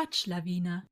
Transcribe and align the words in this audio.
Wortschlawiner. 0.00 0.84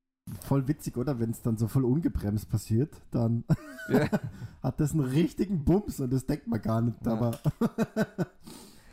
Voll 0.43 0.69
witzig, 0.69 0.99
oder? 0.99 1.19
Wenn 1.19 1.31
es 1.31 1.41
dann 1.41 1.57
so 1.57 1.69
voll 1.69 1.85
ungebremst 1.87 2.51
passiert, 2.51 3.01
dann 3.11 3.45
Ja. 3.89 4.07
hat 4.63 4.81
das 4.81 4.93
einen 4.93 5.01
richtigen 5.07 5.65
Bums 5.65 6.01
und 6.01 6.13
das 6.13 6.27
denkt 6.27 6.47
man 6.47 6.61
gar 6.61 6.83
nicht, 6.83 6.99
Ja. 7.07 7.13
aber 7.13 7.39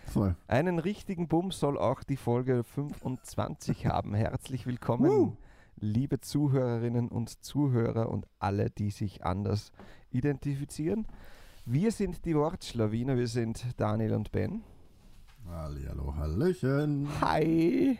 voll. 0.07 0.35
Einen 0.47 0.79
richtigen 0.79 1.27
Bums 1.27 1.59
soll 1.59 1.77
auch 1.77 2.03
die 2.03 2.15
Folge 2.15 2.63
25 2.63 3.87
haben. 3.87 4.13
Herzlich 4.13 4.65
willkommen, 4.65 5.11
Woo. 5.11 5.37
liebe 5.75 6.21
Zuhörerinnen 6.21 7.09
und 7.09 7.43
Zuhörer 7.43 8.09
und 8.09 8.25
alle, 8.39 8.69
die 8.69 8.91
sich 8.91 9.25
anders 9.25 9.73
identifizieren. 10.11 11.05
Wir 11.65 11.91
sind 11.91 12.23
die 12.23 12.35
Wortschlawiner, 12.35 13.17
wir 13.17 13.27
sind 13.27 13.65
Daniel 13.75 14.13
und 14.13 14.31
Ben. 14.31 14.63
Hallihallo, 15.49 16.15
Hallöchen. 16.15 17.09
Hi! 17.19 17.99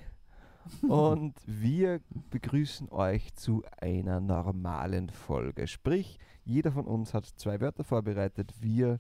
Und 0.82 1.36
wir 1.46 2.02
begrüßen 2.30 2.90
euch 2.90 3.34
zu 3.36 3.64
einer 3.80 4.20
normalen 4.20 5.10
Folge. 5.10 5.68
Sprich, 5.68 6.20
jeder 6.44 6.72
von 6.72 6.86
uns 6.86 7.14
hat 7.14 7.26
zwei 7.26 7.62
Wörter 7.62 7.84
vorbereitet. 7.84 8.54
Wir 8.60 9.00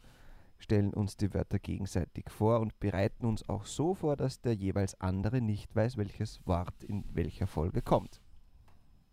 stellen 0.57 0.93
uns 0.93 1.17
die 1.17 1.33
Wörter 1.33 1.59
gegenseitig 1.59 2.29
vor 2.29 2.59
und 2.59 2.79
bereiten 2.79 3.25
uns 3.25 3.47
auch 3.49 3.65
so 3.65 3.93
vor, 3.93 4.15
dass 4.15 4.41
der 4.41 4.55
jeweils 4.55 4.99
andere 5.01 5.41
nicht 5.41 5.75
weiß, 5.75 5.97
welches 5.97 6.45
Wort 6.47 6.83
in 6.83 7.03
welcher 7.13 7.47
Folge 7.47 7.81
kommt. 7.81 8.21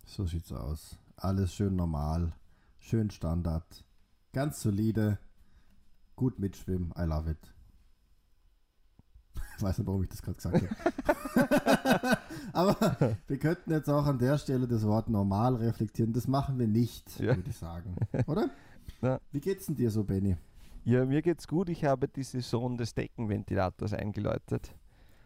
So 0.04 0.24
sieht's 0.26 0.52
aus. 0.52 0.98
Alles 1.16 1.54
schön 1.54 1.76
normal, 1.76 2.34
schön 2.78 3.10
Standard, 3.10 3.84
ganz 4.32 4.60
solide, 4.60 5.18
gut 6.16 6.38
mitschwimmen. 6.38 6.92
I 6.98 7.02
love 7.02 7.30
it. 7.30 7.54
Ich 9.56 9.62
weiß 9.62 9.78
nicht, 9.78 9.86
warum 9.86 10.02
ich 10.02 10.08
das 10.08 10.22
gerade 10.22 10.36
gesagt 10.36 10.62
habe. 10.62 12.18
Aber 12.52 12.76
wir 13.28 13.38
könnten 13.38 13.70
jetzt 13.70 13.88
auch 13.88 14.06
an 14.06 14.18
der 14.18 14.38
Stelle 14.38 14.66
das 14.66 14.84
Wort 14.86 15.08
normal 15.08 15.56
reflektieren. 15.56 16.12
Das 16.12 16.26
machen 16.28 16.58
wir 16.58 16.66
nicht, 16.68 17.18
Ja. 17.20 17.36
würde 17.36 17.48
ich 17.50 17.56
sagen. 17.56 17.94
Oder? 18.26 18.50
Ja. 19.00 19.20
Wie 19.30 19.40
geht's 19.40 19.66
denn 19.66 19.76
dir 19.76 19.90
so, 19.90 20.04
Benny? 20.04 20.36
Ja, 20.84 21.04
mir 21.04 21.22
geht's 21.22 21.46
gut. 21.46 21.68
Ich 21.68 21.84
habe 21.84 22.08
die 22.08 22.24
Saison 22.24 22.76
des 22.76 22.94
Deckenventilators 22.94 23.92
eingeläutet. 23.94 24.74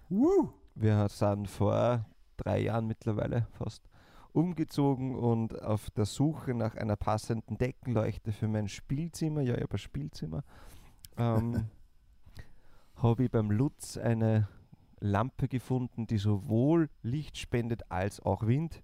Woo! 0.08 0.50
Wir 0.74 1.08
sind 1.08 1.48
vor 1.48 2.04
drei 2.36 2.60
Jahren 2.60 2.86
mittlerweile 2.86 3.46
fast 3.52 3.82
umgezogen 4.32 5.14
und 5.14 5.62
auf 5.62 5.88
der 5.90 6.04
Suche 6.04 6.52
nach 6.52 6.74
einer 6.74 6.96
passenden 6.96 7.56
Deckenleuchte 7.56 8.32
für 8.32 8.48
mein 8.48 8.68
Spielzimmer, 8.68 9.40
ja, 9.40 9.54
ich 9.54 9.62
habe 9.62 9.72
ein 9.76 9.78
Spielzimmer, 9.78 10.44
ähm, 11.16 11.64
habe 12.96 13.24
ich 13.24 13.30
beim 13.30 13.50
Lutz 13.50 13.96
eine 13.96 14.48
Lampe 15.00 15.48
gefunden, 15.48 16.06
die 16.06 16.18
sowohl 16.18 16.88
Licht 17.02 17.36
spendet 17.38 17.90
als 17.90 18.20
auch 18.20 18.46
Wind. 18.46 18.82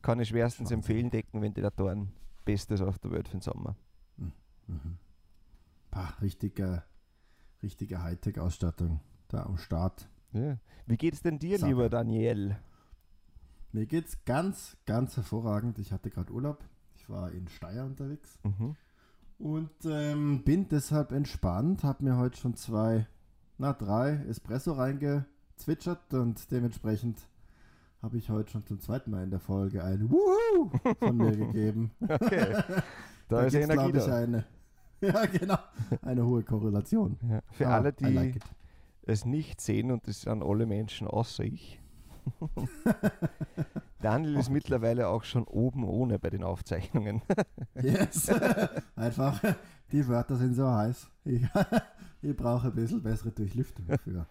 Kann 0.00 0.18
ich 0.20 0.28
schwerstens 0.28 0.66
Wahnsinn. 0.70 0.78
empfehlen, 0.78 1.10
Deckenventilatoren, 1.10 2.12
bestes 2.44 2.80
auf 2.80 2.98
der 2.98 3.12
Welt 3.12 3.28
für 3.28 3.36
den 3.36 3.42
Sommer. 3.42 3.76
Mhm. 4.16 4.98
Pah, 5.90 6.14
richtige, 6.22 6.82
richtige 7.62 8.02
Hightech-Ausstattung 8.02 9.00
da 9.28 9.42
am 9.44 9.58
Start. 9.58 10.08
Ja. 10.32 10.56
Wie 10.86 10.96
geht's 10.96 11.20
denn 11.22 11.38
dir, 11.38 11.58
Sache. 11.58 11.70
lieber 11.70 11.88
Daniel? 11.90 12.56
Mir 13.72 13.86
geht's 13.86 14.24
ganz, 14.24 14.76
ganz 14.86 15.16
hervorragend. 15.16 15.78
Ich 15.78 15.92
hatte 15.92 16.10
gerade 16.10 16.32
Urlaub. 16.32 16.64
Ich 16.96 17.08
war 17.08 17.30
in 17.32 17.48
Steyr 17.48 17.84
unterwegs 17.84 18.38
Mhm. 18.42 18.76
und 19.38 19.70
ähm, 19.84 20.42
bin 20.44 20.68
deshalb 20.68 21.12
entspannt. 21.12 21.84
Habe 21.84 22.04
mir 22.04 22.16
heute 22.16 22.38
schon 22.38 22.54
zwei, 22.54 23.06
na 23.62 23.72
drei 23.72 24.14
Espresso 24.28 24.72
reingezwitschert 24.72 26.12
und 26.14 26.50
dementsprechend 26.50 27.16
habe 28.02 28.18
ich 28.18 28.28
heute 28.28 28.50
schon 28.50 28.66
zum 28.66 28.80
zweiten 28.80 29.12
Mal 29.12 29.22
in 29.22 29.30
der 29.30 29.38
Folge 29.38 29.84
ein 29.84 30.10
Wuhu 30.10 30.68
von 30.98 31.16
mir 31.16 31.36
gegeben. 31.36 31.92
Okay. 32.08 32.56
Da, 33.28 33.44
ist 33.44 33.52
gibt's, 33.52 33.70
Energie 33.70 33.96
ich, 33.96 34.04
da. 34.04 34.16
eine, 34.16 34.44
ja 35.00 35.24
genau, 35.24 35.56
eine 36.02 36.26
hohe 36.26 36.42
Korrelation. 36.42 37.16
Ja. 37.26 37.40
Für 37.52 37.68
Ah, 37.68 37.76
alle, 37.76 37.92
die 37.94 38.04
like 38.04 38.40
es 39.06 39.24
nicht 39.24 39.60
sehen, 39.60 39.90
und 39.90 40.06
das 40.06 40.22
sind 40.22 40.42
alle 40.42 40.66
Menschen 40.66 41.06
außer 41.06 41.44
ich. 41.44 41.80
Daniel 44.00 44.36
ist 44.36 44.50
mittlerweile 44.50 45.08
auch 45.08 45.24
schon 45.24 45.44
oben 45.44 45.84
ohne 45.84 46.18
bei 46.18 46.30
den 46.30 46.44
Aufzeichnungen. 46.44 47.22
Yes. 47.82 48.30
Einfach, 48.96 49.42
die 49.90 50.06
Wörter 50.06 50.36
sind 50.36 50.54
so 50.54 50.68
heiß. 50.68 51.08
Ich, 51.24 51.42
ich 52.22 52.36
brauche 52.36 52.68
ein 52.68 52.74
bisschen 52.74 53.02
bessere 53.02 53.30
Durchlüftung 53.30 53.86
für 54.04 54.26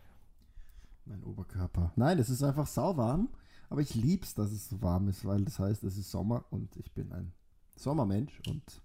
meinen 1.06 1.24
Oberkörper. 1.24 1.92
Nein, 1.96 2.20
es 2.20 2.30
ist 2.30 2.44
einfach 2.44 2.68
sauwarm, 2.68 3.30
aber 3.70 3.82
ich 3.82 3.96
liebe 3.96 4.24
es, 4.24 4.36
dass 4.36 4.52
es 4.52 4.70
so 4.70 4.82
warm 4.82 5.08
ist, 5.10 5.26
weil 5.26 5.44
das 5.44 5.60
heißt, 5.60 5.84
es 5.84 5.98
ist 5.98 6.12
Sommer 6.12 6.46
und 6.50 6.76
ich 6.78 6.94
bin 6.94 7.12
ein 7.12 7.34
Sommermensch 7.76 8.40
und 8.48 8.82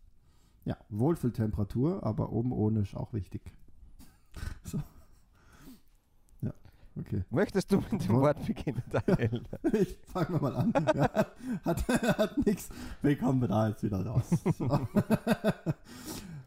ja, 0.65 0.77
Wohlfühltemperatur, 0.89 2.03
aber 2.03 2.33
oben 2.33 2.53
ohne 2.53 2.81
ist 2.81 2.97
auch 2.97 3.13
wichtig. 3.13 3.53
So. 4.65 4.81
Okay. 6.99 7.25
Möchtest 7.31 7.71
du 7.71 7.77
mit 7.79 7.93
dem 7.93 8.09
Wo- 8.09 8.23
Wort 8.23 8.45
beginnen, 8.47 8.83
Daniel? 8.91 9.43
Ich 9.75 9.99
fange 10.13 10.39
mal 10.39 10.57
an. 10.57 10.73
Ja, 10.95 11.27
hat 11.65 11.87
hat 12.19 12.47
nichts. 12.47 12.69
Wir 13.03 13.19
kommen 13.19 13.47
da 13.49 13.69
jetzt 13.69 13.83
wieder 13.83 14.05
raus. 14.07 14.31
So. 14.59 14.89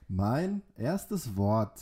Mein 0.08 0.62
erstes 0.76 1.36
Wort 1.38 1.80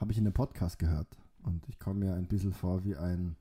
habe 0.00 0.10
ich 0.12 0.16
in 0.18 0.24
einem 0.24 0.32
Podcast 0.32 0.78
gehört. 0.78 1.08
Und 1.42 1.68
ich 1.68 1.78
komme 1.78 2.06
mir 2.06 2.14
ein 2.14 2.26
bisschen 2.26 2.52
vor 2.54 2.82
wie 2.84 2.96
ein 2.96 3.36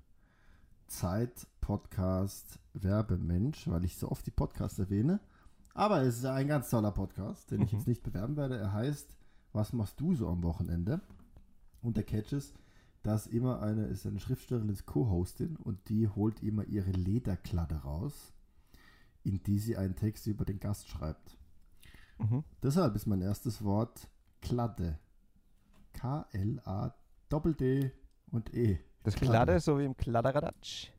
Zeit-Podcast-Werbemensch, 0.87 3.67
weil 3.69 3.85
ich 3.85 3.97
so 3.97 4.11
oft 4.11 4.25
die 4.25 4.31
Podcasts 4.31 4.77
erwähne. 4.79 5.19
Aber 5.73 6.01
es 6.03 6.17
ist 6.17 6.25
ein 6.25 6.47
ganz 6.47 6.69
toller 6.69 6.91
Podcast, 6.91 7.49
den 7.51 7.61
ich 7.61 7.71
Mhm. 7.71 7.77
jetzt 7.79 7.87
nicht 7.87 8.03
bewerben 8.03 8.35
werde. 8.37 8.57
Er 8.57 8.73
heißt 8.73 9.15
Was 9.53 9.71
machst 9.71 10.01
du 10.01 10.13
so 10.13 10.27
am 10.27 10.43
Wochenende? 10.43 10.99
Und 11.81 11.95
der 11.95 12.03
Catch 12.03 12.33
ist, 12.33 12.53
dass 13.05 13.27
immer 13.27 13.61
eine, 13.61 13.85
ist 13.85 14.07
eine 14.07 14.19
Schriftstellerin, 14.19 14.69
ist 14.69 14.87
Co-Hostin 14.87 15.57
und 15.57 15.89
die 15.89 16.07
holt 16.09 16.41
immer 16.41 16.63
ihre 16.65 16.89
Lederkladde 16.89 17.75
raus, 17.75 18.33
in 19.23 19.43
die 19.43 19.59
sie 19.59 19.77
einen 19.77 19.95
Text 19.95 20.25
über 20.25 20.43
den 20.43 20.59
Gast 20.59 20.87
schreibt. 20.87 21.37
Mhm. 22.17 22.43
Deshalb 22.63 22.95
ist 22.95 23.05
mein 23.05 23.21
erstes 23.21 23.63
Wort 23.63 24.09
Kladde. 24.41 24.97
K-L-A-D-D 25.93 27.91
und 28.31 28.53
E. 28.55 28.79
Das 29.03 29.13
Kladde, 29.15 29.59
so 29.59 29.77
wie 29.77 29.85
im 29.85 29.95
Kladderadatsch. 29.95 30.91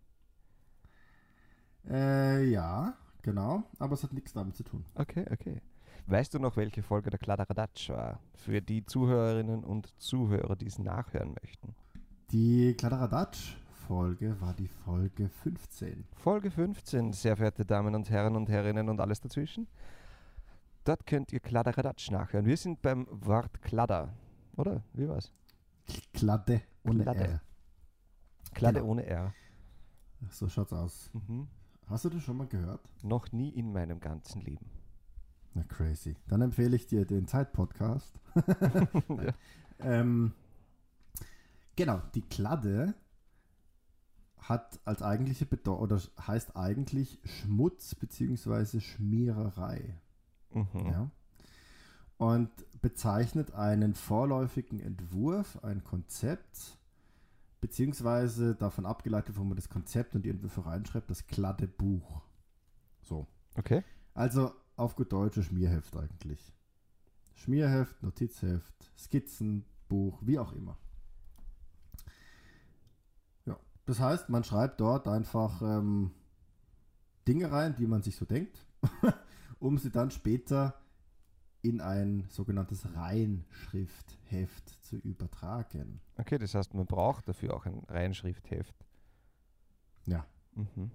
Äh, 1.88 2.48
ja, 2.48 2.96
genau, 3.22 3.64
aber 3.80 3.94
es 3.94 4.04
hat 4.04 4.12
nichts 4.12 4.32
damit 4.32 4.54
zu 4.54 4.62
tun. 4.62 4.84
Okay, 4.94 5.26
okay. 5.32 5.60
Weißt 6.06 6.32
du 6.34 6.38
noch, 6.38 6.56
welche 6.56 6.84
Folge 6.84 7.10
der 7.10 7.18
Kladderadatsch 7.18 7.90
war? 7.90 8.20
Für 8.36 8.62
die 8.62 8.86
Zuhörerinnen 8.86 9.64
und 9.64 9.92
Zuhörer, 10.00 10.54
die 10.54 10.66
es 10.66 10.78
nachhören 10.78 11.34
möchten. 11.42 11.74
Die 12.32 12.74
Kladderadatsch-Folge 12.74 14.40
war 14.40 14.52
die 14.54 14.66
Folge 14.66 15.28
15. 15.28 16.04
Folge 16.16 16.50
15, 16.50 17.12
sehr 17.12 17.36
verehrte 17.36 17.64
Damen 17.64 17.94
und 17.94 18.10
Herren 18.10 18.34
und 18.34 18.48
Herrinnen 18.48 18.88
und 18.88 19.00
alles 19.00 19.20
dazwischen. 19.20 19.68
Dort 20.84 21.06
könnt 21.06 21.32
ihr 21.32 21.40
Kladderadatsch 21.40 22.10
nachhören. 22.10 22.46
Wir 22.46 22.56
sind 22.56 22.82
beim 22.82 23.06
Wort 23.10 23.62
Kladder, 23.62 24.12
oder? 24.56 24.82
Wie 24.92 25.08
war's? 25.08 25.32
Kladde 26.14 26.62
ohne 26.84 27.02
Kladde. 27.04 27.24
R. 27.24 27.40
Kladde 28.54 28.80
Genau. 28.80 28.90
ohne 28.92 29.06
R. 29.06 29.32
So 30.30 30.48
schaut's 30.48 30.72
aus. 30.72 31.10
Mhm. 31.12 31.46
Hast 31.88 32.04
du 32.04 32.08
das 32.10 32.22
schon 32.22 32.36
mal 32.36 32.48
gehört? 32.48 32.80
Noch 33.04 33.30
nie 33.30 33.50
in 33.50 33.72
meinem 33.72 34.00
ganzen 34.00 34.40
Leben. 34.40 34.66
Na 35.54 35.62
crazy. 35.62 36.16
Dann 36.26 36.42
empfehle 36.42 36.74
ich 36.74 36.86
dir 36.88 37.04
den 37.06 37.28
Zeit-Podcast. 37.28 38.18
Nein. 39.08 39.32
ähm, 39.78 40.32
genau, 41.76 42.02
die 42.14 42.22
Kladde 42.22 42.94
hat 44.38 44.80
als 44.84 45.02
eigentliche 45.02 45.46
Bedeutung 45.46 45.82
oder 45.82 46.00
heißt 46.26 46.56
eigentlich 46.56 47.18
Schmutz 47.24 47.94
bzw. 47.94 48.80
Schmiererei. 48.80 49.98
Mhm. 50.50 50.86
Ja? 50.86 51.10
Und 52.18 52.50
bezeichnet 52.80 53.52
einen 53.52 53.94
vorläufigen 53.94 54.80
Entwurf, 54.80 55.62
ein 55.62 55.84
Konzept, 55.84 56.78
beziehungsweise 57.60 58.54
davon 58.54 58.86
abgeleitet, 58.86 59.36
wo 59.36 59.44
man 59.44 59.56
das 59.56 59.68
Konzept 59.68 60.14
und 60.14 60.22
die 60.22 60.30
Entwürfe 60.30 60.64
reinschreibt, 60.64 61.10
das 61.10 61.26
glatte 61.26 61.66
Buch. 61.66 62.22
So. 63.02 63.26
Okay. 63.56 63.82
Also 64.14 64.52
auf 64.76 64.94
gut 64.94 65.12
Deutsch 65.12 65.40
Schmierheft 65.42 65.96
eigentlich. 65.96 66.52
Schmierheft, 67.34 68.02
Notizheft, 68.02 68.90
Skizzenbuch, 68.96 70.18
wie 70.22 70.38
auch 70.38 70.52
immer. 70.52 70.78
Ja, 73.44 73.58
das 73.86 74.00
heißt, 74.00 74.28
man 74.28 74.44
schreibt 74.44 74.80
dort 74.80 75.08
einfach 75.08 75.62
ähm, 75.62 76.10
Dinge 77.26 77.50
rein, 77.50 77.74
die 77.76 77.86
man 77.86 78.02
sich 78.02 78.16
so 78.16 78.24
denkt, 78.24 78.66
um 79.58 79.78
sie 79.78 79.90
dann 79.90 80.10
später 80.10 80.74
in 81.62 81.80
ein 81.80 82.26
sogenanntes 82.28 82.94
Reinschriftheft 82.94 84.68
zu 84.84 84.96
übertragen. 84.96 86.00
Okay, 86.16 86.38
das 86.38 86.54
heißt, 86.54 86.74
man 86.74 86.86
braucht 86.86 87.28
dafür 87.28 87.54
auch 87.54 87.66
ein 87.66 87.82
Reinschriftheft. 87.88 88.74
Ja, 90.04 90.24
Mhm. 90.56 90.90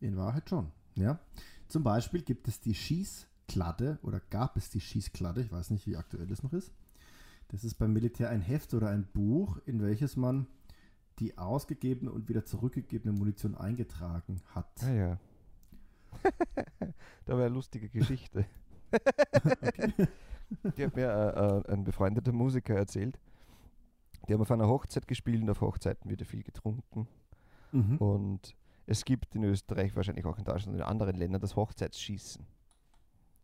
In 0.00 0.16
Wahrheit 0.16 0.48
schon, 0.48 0.72
ja. 0.94 1.20
Zum 1.68 1.82
Beispiel 1.82 2.22
gibt 2.22 2.48
es 2.48 2.60
die 2.60 2.74
Schießkladde 2.74 3.98
oder 4.02 4.20
gab 4.30 4.56
es 4.56 4.70
die 4.70 4.80
Schießkladde, 4.80 5.42
ich 5.42 5.52
weiß 5.52 5.70
nicht, 5.70 5.86
wie 5.86 5.96
aktuell 5.96 6.26
das 6.26 6.42
noch 6.42 6.52
ist. 6.52 6.72
Das 7.48 7.64
ist 7.64 7.74
beim 7.74 7.92
Militär 7.92 8.30
ein 8.30 8.40
Heft 8.40 8.74
oder 8.74 8.88
ein 8.88 9.06
Buch, 9.12 9.58
in 9.66 9.82
welches 9.82 10.16
man 10.16 10.46
die 11.18 11.36
ausgegebene 11.36 12.10
und 12.10 12.28
wieder 12.28 12.44
zurückgegebene 12.44 13.16
Munition 13.16 13.54
eingetragen 13.54 14.40
hat. 14.54 14.70
Ah 14.82 14.92
ja. 14.92 15.18
da 17.24 17.32
war 17.34 17.44
eine 17.44 17.54
lustige 17.54 17.88
Geschichte. 17.88 18.46
Die 20.76 20.84
hat 20.84 20.96
mir 20.96 21.08
äh, 21.08 21.70
äh, 21.70 21.72
ein 21.72 21.84
befreundeter 21.84 22.32
Musiker 22.32 22.74
erzählt. 22.74 23.18
Die 24.26 24.34
haben 24.34 24.40
auf 24.40 24.50
einer 24.50 24.66
Hochzeit 24.66 25.06
gespielt 25.06 25.42
und 25.42 25.50
auf 25.50 25.60
Hochzeiten 25.60 26.10
wird 26.10 26.22
viel 26.22 26.42
getrunken. 26.42 27.06
Mhm. 27.72 27.98
Und 27.98 28.56
es 28.86 29.04
gibt 29.04 29.34
in 29.34 29.44
Österreich, 29.44 29.94
wahrscheinlich 29.94 30.24
auch 30.24 30.38
in 30.38 30.44
Deutschland 30.44 30.74
und 30.74 30.80
in 30.80 30.86
anderen 30.86 31.16
Ländern, 31.16 31.40
das 31.40 31.56
Hochzeitsschießen. 31.56 32.46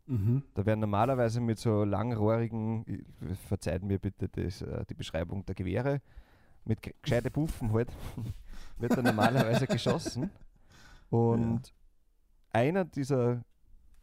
Mhm. 0.06 0.42
Da 0.54 0.66
werden 0.66 0.80
normalerweise 0.80 1.40
mit 1.40 1.58
so 1.58 1.84
langrohrigen, 1.84 2.86
äh, 2.86 3.34
verzeiht 3.34 3.82
mir 3.82 3.98
bitte 3.98 4.28
das, 4.28 4.62
äh, 4.62 4.84
die 4.88 4.94
Beschreibung 4.94 5.44
der 5.46 5.54
Gewehre, 5.54 6.00
mit 6.64 6.82
ge- 6.82 6.94
gescheite 7.02 7.30
Puffen 7.30 7.72
halt, 7.72 7.88
wird 8.78 8.96
dann 8.96 9.04
normalerweise 9.04 9.66
geschossen. 9.66 10.30
Und 11.10 11.72
einer 12.52 12.84
dieser 12.84 13.42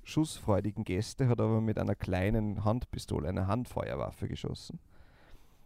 schussfreudigen 0.03 0.83
Gäste 0.83 1.27
hat 1.27 1.39
aber 1.39 1.61
mit 1.61 1.77
einer 1.77 1.95
kleinen 1.95 2.63
Handpistole, 2.63 3.29
einer 3.29 3.47
Handfeuerwaffe 3.47 4.27
geschossen. 4.27 4.79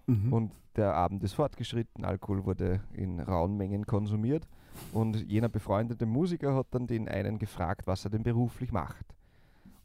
Mhm. 0.07 0.33
Und 0.33 0.51
der 0.75 0.93
Abend 0.93 1.23
ist 1.23 1.33
fortgeschritten, 1.33 2.03
Alkohol 2.05 2.45
wurde 2.45 2.81
in 2.93 3.19
rauen 3.19 3.55
Mengen 3.57 3.85
konsumiert 3.85 4.47
und 4.91 5.15
jener 5.31 5.47
befreundete 5.49 6.05
Musiker 6.05 6.53
hat 6.53 6.67
dann 6.71 6.85
den 6.85 7.07
einen 7.07 7.39
gefragt, 7.39 7.87
was 7.87 8.03
er 8.03 8.11
denn 8.11 8.23
beruflich 8.23 8.71
macht. 8.71 9.05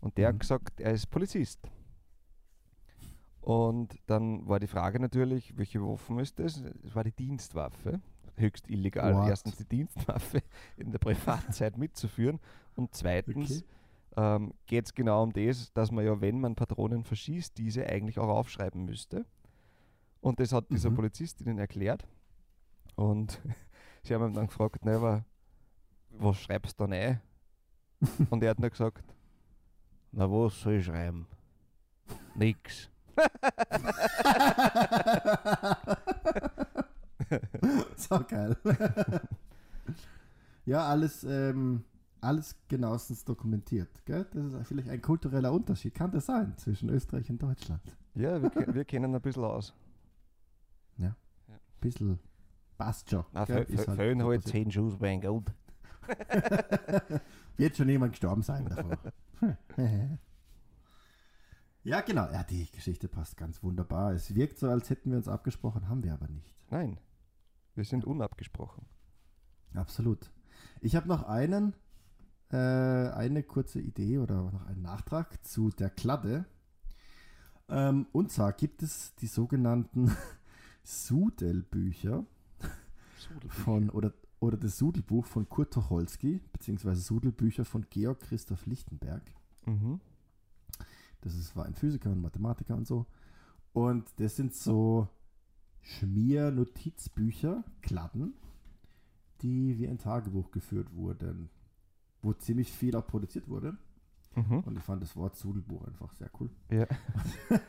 Und 0.01 0.19
der 0.19 0.29
Mhm. 0.29 0.35
hat 0.35 0.41
gesagt, 0.41 0.81
er 0.81 0.93
ist 0.93 1.07
Polizist. 1.11 1.61
Und 3.41 3.97
dann 4.07 4.47
war 4.47 4.61
die 4.61 4.67
Frage 4.67 5.01
natürlich, 5.01 5.57
welche 5.57 5.81
Waffen 5.83 6.19
ist 6.19 6.39
das? 6.39 6.63
Es 6.85 6.95
war 6.95 7.05
die 7.05 7.13
Dienstwaffe. 7.13 8.01
Höchst 8.37 8.69
illegal, 8.71 9.15
What? 9.15 9.29
erstens 9.29 9.57
die 9.57 9.65
Dienstwaffe 9.69 10.43
in 10.77 10.91
der 10.93 10.99
Privatzeit 10.99 11.77
mitzuführen 11.77 12.39
und 12.75 12.95
zweitens 12.95 13.65
ähm, 14.17 14.55
geht 14.67 14.87
es 14.87 14.95
genau 14.95 15.25
um 15.25 15.33
das, 15.33 15.73
dass 15.75 15.91
man 15.91 16.05
ja, 16.07 16.19
wenn 16.21 16.41
man 16.41 16.55
Patronen 16.55 17.05
verschießt, 17.05 17.57
diese 17.59 17.87
eigentlich 17.87 18.19
auch 18.19 18.29
aufschreiben 18.29 18.85
müsste. 18.87 19.27
Und 20.23 20.41
das 20.41 20.53
hat 20.53 20.71
dieser 20.71 20.91
Mhm. 20.91 20.95
Polizist 20.97 21.41
ihnen 21.43 21.59
erklärt. 21.59 22.07
Und 22.95 23.41
sie 24.05 24.15
haben 24.15 24.27
ihn 24.29 24.35
dann 24.35 24.47
gefragt, 24.47 24.85
ne, 24.87 24.97
aber 24.97 25.25
was 26.11 26.39
schreibst 26.41 26.81
du 26.81 26.87
da 26.87 26.95
rein? 26.95 27.21
Und 28.31 28.43
er 28.43 28.51
hat 28.51 28.59
nur 28.59 28.71
gesagt, 28.71 29.05
na 30.13 30.31
was 30.31 30.59
soll 30.61 30.75
ich 30.75 30.87
schreiben? 30.87 31.27
Nix. 32.35 32.91
So 37.97 38.21
geil. 38.29 38.57
ja, 40.65 40.85
alles, 40.87 41.25
ähm, 41.25 41.85
alles 42.21 42.57
genauestens 42.69 43.25
dokumentiert. 43.25 44.05
Gell? 44.05 44.27
Das 44.33 44.53
ist 44.53 44.69
vielleicht 44.69 44.89
ein 44.89 45.03
kultureller 45.03 45.53
Unterschied. 45.53 45.95
Kann 45.95 46.11
das 46.11 46.27
sein 46.27 46.57
zwischen 46.57 46.89
Österreich 46.91 47.31
und 47.31 47.43
Deutschland? 47.43 47.83
Ja, 48.15 48.43
wir, 48.43 48.75
wir 48.75 48.85
kennen 48.85 49.15
ein 49.15 49.21
bisschen 49.21 49.45
aus. 49.45 49.75
Bisschen 51.81 52.19
passt 52.77 53.11
schon. 53.11 53.25
Na, 53.33 53.45
gell? 53.45 53.65
Ist 53.65 53.89
halt 53.89 53.99
passiert. 53.99 54.45
zehn 54.45 54.71
Schuss 54.71 54.99
beim 54.99 55.21
Gold. 55.21 55.53
Wird 57.57 57.77
schon 57.77 57.89
jemand 57.89 58.13
gestorben 58.13 58.43
sein 58.43 58.67
davor. 58.67 58.99
ja, 61.83 62.01
genau. 62.01 62.31
Ja, 62.31 62.45
die 62.45 62.71
Geschichte 62.71 63.09
passt 63.09 63.37
ganz 63.37 63.63
wunderbar. 63.63 64.13
Es 64.13 64.35
wirkt 64.35 64.59
so, 64.59 64.69
als 64.69 64.91
hätten 64.91 65.11
wir 65.11 65.19
uns 65.19 65.29
abgesprochen, 65.29 65.89
haben 65.89 66.03
wir 66.03 66.13
aber 66.13 66.29
nicht. 66.29 66.55
Nein, 66.71 66.99
wir 67.75 67.85
sind 67.85 68.05
unabgesprochen. 68.05 68.85
Absolut. 69.75 70.31
Ich 70.81 70.97
habe 70.97 71.09
noch 71.09 71.23
einen, 71.23 71.75
äh, 72.51 72.57
eine 72.57 73.43
kurze 73.43 73.81
Idee 73.81 74.19
oder 74.19 74.51
noch 74.51 74.67
einen 74.67 74.83
Nachtrag 74.83 75.45
zu 75.45 75.71
der 75.71 75.91
Kladde. 75.91 76.45
Ähm, 77.69 78.07
und 78.13 78.33
zwar 78.33 78.53
gibt 78.53 78.83
es 78.83 79.15
die 79.17 79.27
sogenannten 79.27 80.15
Sudelbücher 80.83 82.27
von 83.49 83.91
oder, 83.91 84.13
oder 84.41 84.57
das 84.57 84.77
Sudelbuch 84.77 85.27
von 85.27 85.49
Kurt 85.49 85.73
Tucholsky, 85.73 86.41
beziehungsweise 86.53 87.01
Sudelbücher 87.01 87.65
von 87.65 87.87
Georg 87.91 88.21
Christoph 88.21 88.67
Lichtenberg. 88.67 89.23
Mhm. 89.67 90.01
Das 91.21 91.35
ist, 91.35 91.55
war 91.57 91.67
ein 91.67 91.75
Physiker 91.75 92.11
und 92.11 92.21
Mathematiker 92.21 92.77
und 92.77 92.87
so. 92.87 93.07
Und 93.73 94.09
das 94.17 94.37
sind 94.37 94.55
so 94.55 95.09
Schmier-Notizbücher, 95.83 97.65
Kladden, 97.83 98.35
die 99.43 99.79
wie 99.79 99.89
ein 99.89 99.99
Tagebuch 99.99 100.51
geführt 100.51 100.95
wurden, 100.95 101.51
wo 102.23 102.33
ziemlich 102.33 102.73
viel 102.73 102.97
auch 102.97 103.07
produziert 103.07 103.49
wurde. 103.49 103.77
Mhm. 104.35 104.61
Und 104.61 104.77
ich 104.77 104.83
fand 104.83 105.03
das 105.03 105.17
Wort 105.17 105.37
Sudelbuch 105.37 105.85
einfach 105.87 106.13
sehr 106.15 106.31
cool. 106.41 106.51
Ja. 106.71 106.87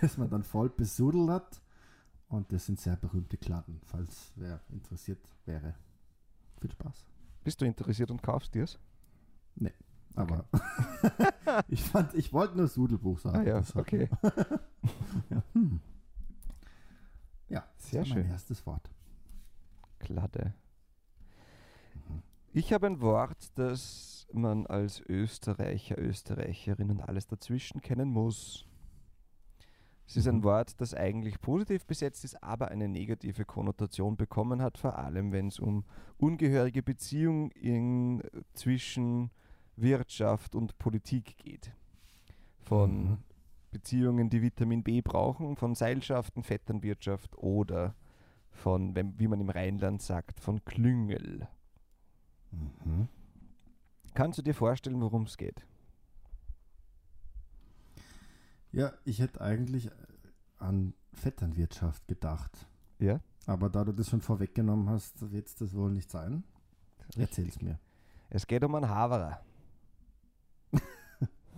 Dass 0.00 0.16
man 0.16 0.30
dann 0.30 0.42
voll 0.42 0.70
besudelt 0.70 1.30
hat. 1.30 1.60
Und 2.28 2.52
das 2.52 2.66
sind 2.66 2.80
sehr 2.80 2.96
berühmte 2.96 3.36
Kladden, 3.36 3.80
falls 3.84 4.32
wer 4.36 4.60
interessiert 4.70 5.20
wäre. 5.44 5.74
Viel 6.60 6.70
Spaß. 6.70 7.04
Bist 7.44 7.60
du 7.60 7.66
interessiert 7.66 8.10
und 8.10 8.22
kaufst 8.22 8.54
dir's? 8.54 8.78
Aber 10.14 10.44
ich 11.68 11.82
fand, 11.82 12.14
ich 12.14 12.32
wollte 12.32 12.56
nur 12.56 12.68
Sudelbuch 12.68 13.18
sagen. 13.18 13.38
Ah 13.38 13.42
ja, 13.42 13.62
okay. 13.74 14.08
ja, 15.30 15.42
hm. 15.52 15.80
ja 17.48 17.64
Sehr 17.76 18.00
das 18.02 18.10
war 18.10 18.16
mein 18.16 18.24
schön. 18.24 18.32
erstes 18.32 18.66
Wort. 18.66 18.90
Kladde. 19.98 20.54
Mhm. 21.94 22.22
Ich 22.52 22.72
habe 22.72 22.86
ein 22.86 23.00
Wort, 23.00 23.50
das 23.56 24.26
man 24.32 24.66
als 24.66 25.00
Österreicher, 25.00 25.98
Österreicherin 25.98 26.90
und 26.90 27.00
alles 27.00 27.26
dazwischen 27.26 27.80
kennen 27.80 28.08
muss. 28.08 28.66
Es 30.06 30.16
ist 30.16 30.28
ein 30.28 30.36
Mhm. 30.36 30.44
Wort, 30.44 30.80
das 30.80 30.92
eigentlich 30.94 31.40
positiv 31.40 31.86
besetzt 31.86 32.24
ist, 32.24 32.42
aber 32.42 32.68
eine 32.68 32.88
negative 32.88 33.44
Konnotation 33.44 34.16
bekommen 34.16 34.60
hat, 34.60 34.76
vor 34.78 34.98
allem 34.98 35.32
wenn 35.32 35.48
es 35.48 35.58
um 35.58 35.84
ungehörige 36.18 36.82
Beziehungen 36.82 38.22
zwischen 38.52 39.30
Wirtschaft 39.76 40.54
und 40.54 40.78
Politik 40.78 41.36
geht. 41.38 41.72
Von 42.60 43.04
Mhm. 43.04 43.18
Beziehungen, 43.70 44.30
die 44.30 44.40
Vitamin 44.40 44.82
B 44.84 45.00
brauchen, 45.02 45.56
von 45.56 45.74
Seilschaften, 45.74 46.44
Vetternwirtschaft 46.44 47.36
oder 47.36 47.94
von, 48.52 48.94
wie 49.18 49.26
man 49.26 49.40
im 49.40 49.50
Rheinland 49.50 50.00
sagt, 50.00 50.38
von 50.40 50.64
Klüngel. 50.64 51.48
Mhm. 52.52 53.08
Kannst 54.14 54.38
du 54.38 54.42
dir 54.42 54.54
vorstellen, 54.54 55.00
worum 55.00 55.24
es 55.24 55.36
geht? 55.36 55.66
Ja, 58.70 58.92
ich 59.04 59.18
hätte 59.18 59.40
eigentlich 59.40 59.86
äh, 59.86 59.90
an 60.58 60.94
Vetternwirtschaft 61.12 62.06
gedacht. 62.06 62.66
Ja? 62.98 63.20
Aber 63.46 63.68
da 63.68 63.84
du 63.84 63.92
das 63.92 64.08
schon 64.08 64.20
vorweggenommen 64.20 64.88
hast, 64.88 65.32
wird 65.32 65.48
es 65.48 65.54
das 65.56 65.74
wohl 65.74 65.90
nicht 65.90 66.10
sein. 66.10 66.44
Erzähl's 67.16 67.60
mir. 67.60 67.78
Es 68.30 68.46
geht 68.46 68.64
um 68.64 68.74
einen 68.74 68.88
Haberer. 68.88 69.40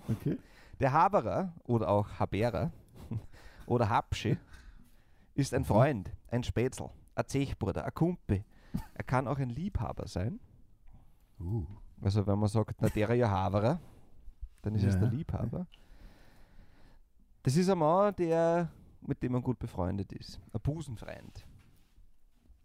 Okay. 0.08 0.38
Der 0.78 0.92
Haberer 0.92 1.52
oder 1.64 1.88
auch 1.88 2.08
Haberer 2.18 2.70
oder 3.66 3.88
Habschi 3.88 4.37
ist 5.35 5.52
ein 5.52 5.62
Mhm. 5.62 5.66
Freund, 5.66 6.12
ein 6.30 6.44
Spätzl, 6.44 6.88
ein 7.14 7.26
Zechbruder, 7.26 7.85
ein 7.85 7.94
Kumpel. 7.94 8.44
Er 8.94 9.04
kann 9.04 9.26
auch 9.26 9.38
ein 9.38 9.50
Liebhaber 9.50 10.06
sein. 10.06 10.38
Uh. 11.40 11.64
Also 12.00 12.26
wenn 12.26 12.38
man 12.38 12.49
sagt, 12.49 12.80
na 12.80 12.88
der 12.88 13.14
ja 13.14 13.28
Haberer, 13.30 13.80
dann 14.62 14.75
ist 14.75 14.85
es 14.85 14.94
Ja, 14.94 15.00
der 15.00 15.08
ja. 15.08 15.14
Liebhaber. 15.14 15.66
Das 17.42 17.56
ist 17.56 17.68
ein 17.70 17.78
Mann, 17.78 18.14
der, 18.16 18.70
mit 19.00 19.23
dem 19.23 19.32
man 19.32 19.42
gut 19.42 19.58
befreundet 19.58 20.12
ist. 20.12 20.40
Ein 20.52 20.61
Busenfreund. 20.61 21.46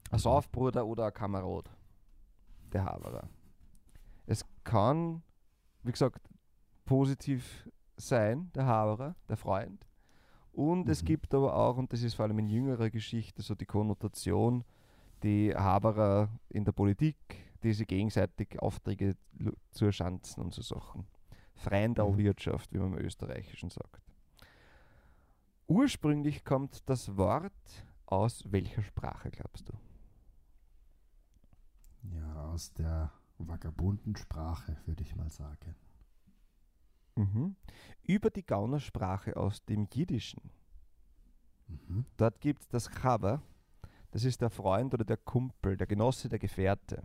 Ein 0.09 0.15
Mhm. 0.15 0.17
Saufbruder 0.19 0.85
oder 0.85 1.05
ein 1.07 1.13
Kamerad. 1.13 1.69
Der 2.73 2.85
Haberer. 2.85 3.29
Es 4.25 4.45
kann, 4.63 5.21
wie 5.83 5.91
gesagt, 5.91 6.21
positiv 6.91 7.69
sein, 7.95 8.51
der 8.53 8.65
Haberer, 8.65 9.15
der 9.29 9.37
Freund. 9.37 9.87
Und 10.51 10.89
es 10.89 11.01
Mhm. 11.01 11.05
gibt 11.05 11.33
aber 11.33 11.55
auch, 11.55 11.77
und 11.77 11.93
das 11.93 12.03
ist 12.03 12.15
vor 12.15 12.25
allem 12.25 12.39
in 12.39 12.47
jüngerer 12.47 12.89
Geschichte 12.89 13.41
so 13.41 13.55
die 13.55 13.65
Konnotation, 13.65 14.65
die 15.23 15.55
Haberer 15.55 16.27
in 16.49 16.65
der 16.65 16.73
Politik, 16.73 17.15
die 17.63 17.71
sich 17.71 17.87
gegenseitig 17.87 18.61
Aufträge 18.61 19.15
lu- 19.39 19.55
zuschanzen 19.71 20.43
und 20.43 20.53
so 20.53 20.61
Sachen. 20.61 21.07
Freundalwirtschaft, 21.55 22.73
wie 22.73 22.79
man 22.79 22.93
im 22.93 23.05
Österreichischen 23.05 23.69
sagt. 23.69 24.01
Ursprünglich 25.67 26.43
kommt 26.43 26.89
das 26.89 27.15
Wort 27.15 27.85
aus 28.05 28.43
welcher 28.51 28.81
Sprache, 28.83 29.31
glaubst 29.31 29.69
du? 29.69 29.73
Ja, 32.03 32.49
aus 32.51 32.73
der 32.73 33.11
vagabunden 33.37 34.17
Sprache, 34.17 34.75
würde 34.85 35.03
ich 35.03 35.15
mal 35.15 35.29
sagen. 35.29 35.75
Mhm. 37.15 37.55
Über 38.03 38.29
die 38.29 38.45
Gaunersprache 38.45 39.37
aus 39.37 39.63
dem 39.65 39.87
Jiddischen. 39.93 40.51
Mhm. 41.67 42.05
Dort 42.17 42.41
gibt 42.41 42.61
es 42.61 42.67
das 42.67 42.89
Chaber. 42.89 43.41
Das 44.11 44.23
ist 44.25 44.41
der 44.41 44.49
Freund 44.49 44.93
oder 44.93 45.05
der 45.05 45.17
Kumpel, 45.17 45.77
der 45.77 45.87
Genosse, 45.87 46.27
der 46.29 46.39
Gefährte. 46.39 47.03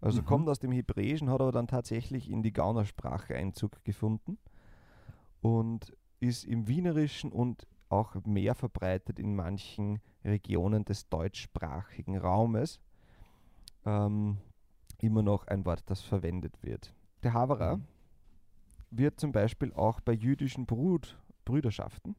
Also 0.00 0.20
Mhm. 0.22 0.26
kommt 0.26 0.48
aus 0.48 0.58
dem 0.58 0.72
Hebräischen, 0.72 1.30
hat 1.30 1.40
aber 1.40 1.52
dann 1.52 1.66
tatsächlich 1.66 2.30
in 2.30 2.42
die 2.42 2.52
Gaunersprache 2.52 3.34
Einzug 3.34 3.82
gefunden 3.84 4.38
und 5.40 5.96
ist 6.20 6.44
im 6.44 6.68
Wienerischen 6.68 7.32
und 7.32 7.66
auch 7.88 8.14
mehr 8.24 8.54
verbreitet 8.54 9.18
in 9.18 9.34
manchen 9.34 10.00
Regionen 10.24 10.84
des 10.84 11.08
deutschsprachigen 11.08 12.18
Raumes. 12.18 12.80
Ähm, 13.86 14.36
immer 14.98 15.22
noch 15.22 15.46
ein 15.46 15.64
Wort, 15.64 15.82
das 15.86 16.02
verwendet 16.02 16.62
wird. 16.62 16.92
Der 17.22 17.32
Haverer 17.32 17.78
Mhm. 17.78 17.84
Wird 18.90 19.20
zum 19.20 19.32
Beispiel 19.32 19.72
auch 19.72 20.00
bei 20.00 20.12
jüdischen 20.12 20.66
Brut 20.66 21.18
Brüderschaften 21.44 22.16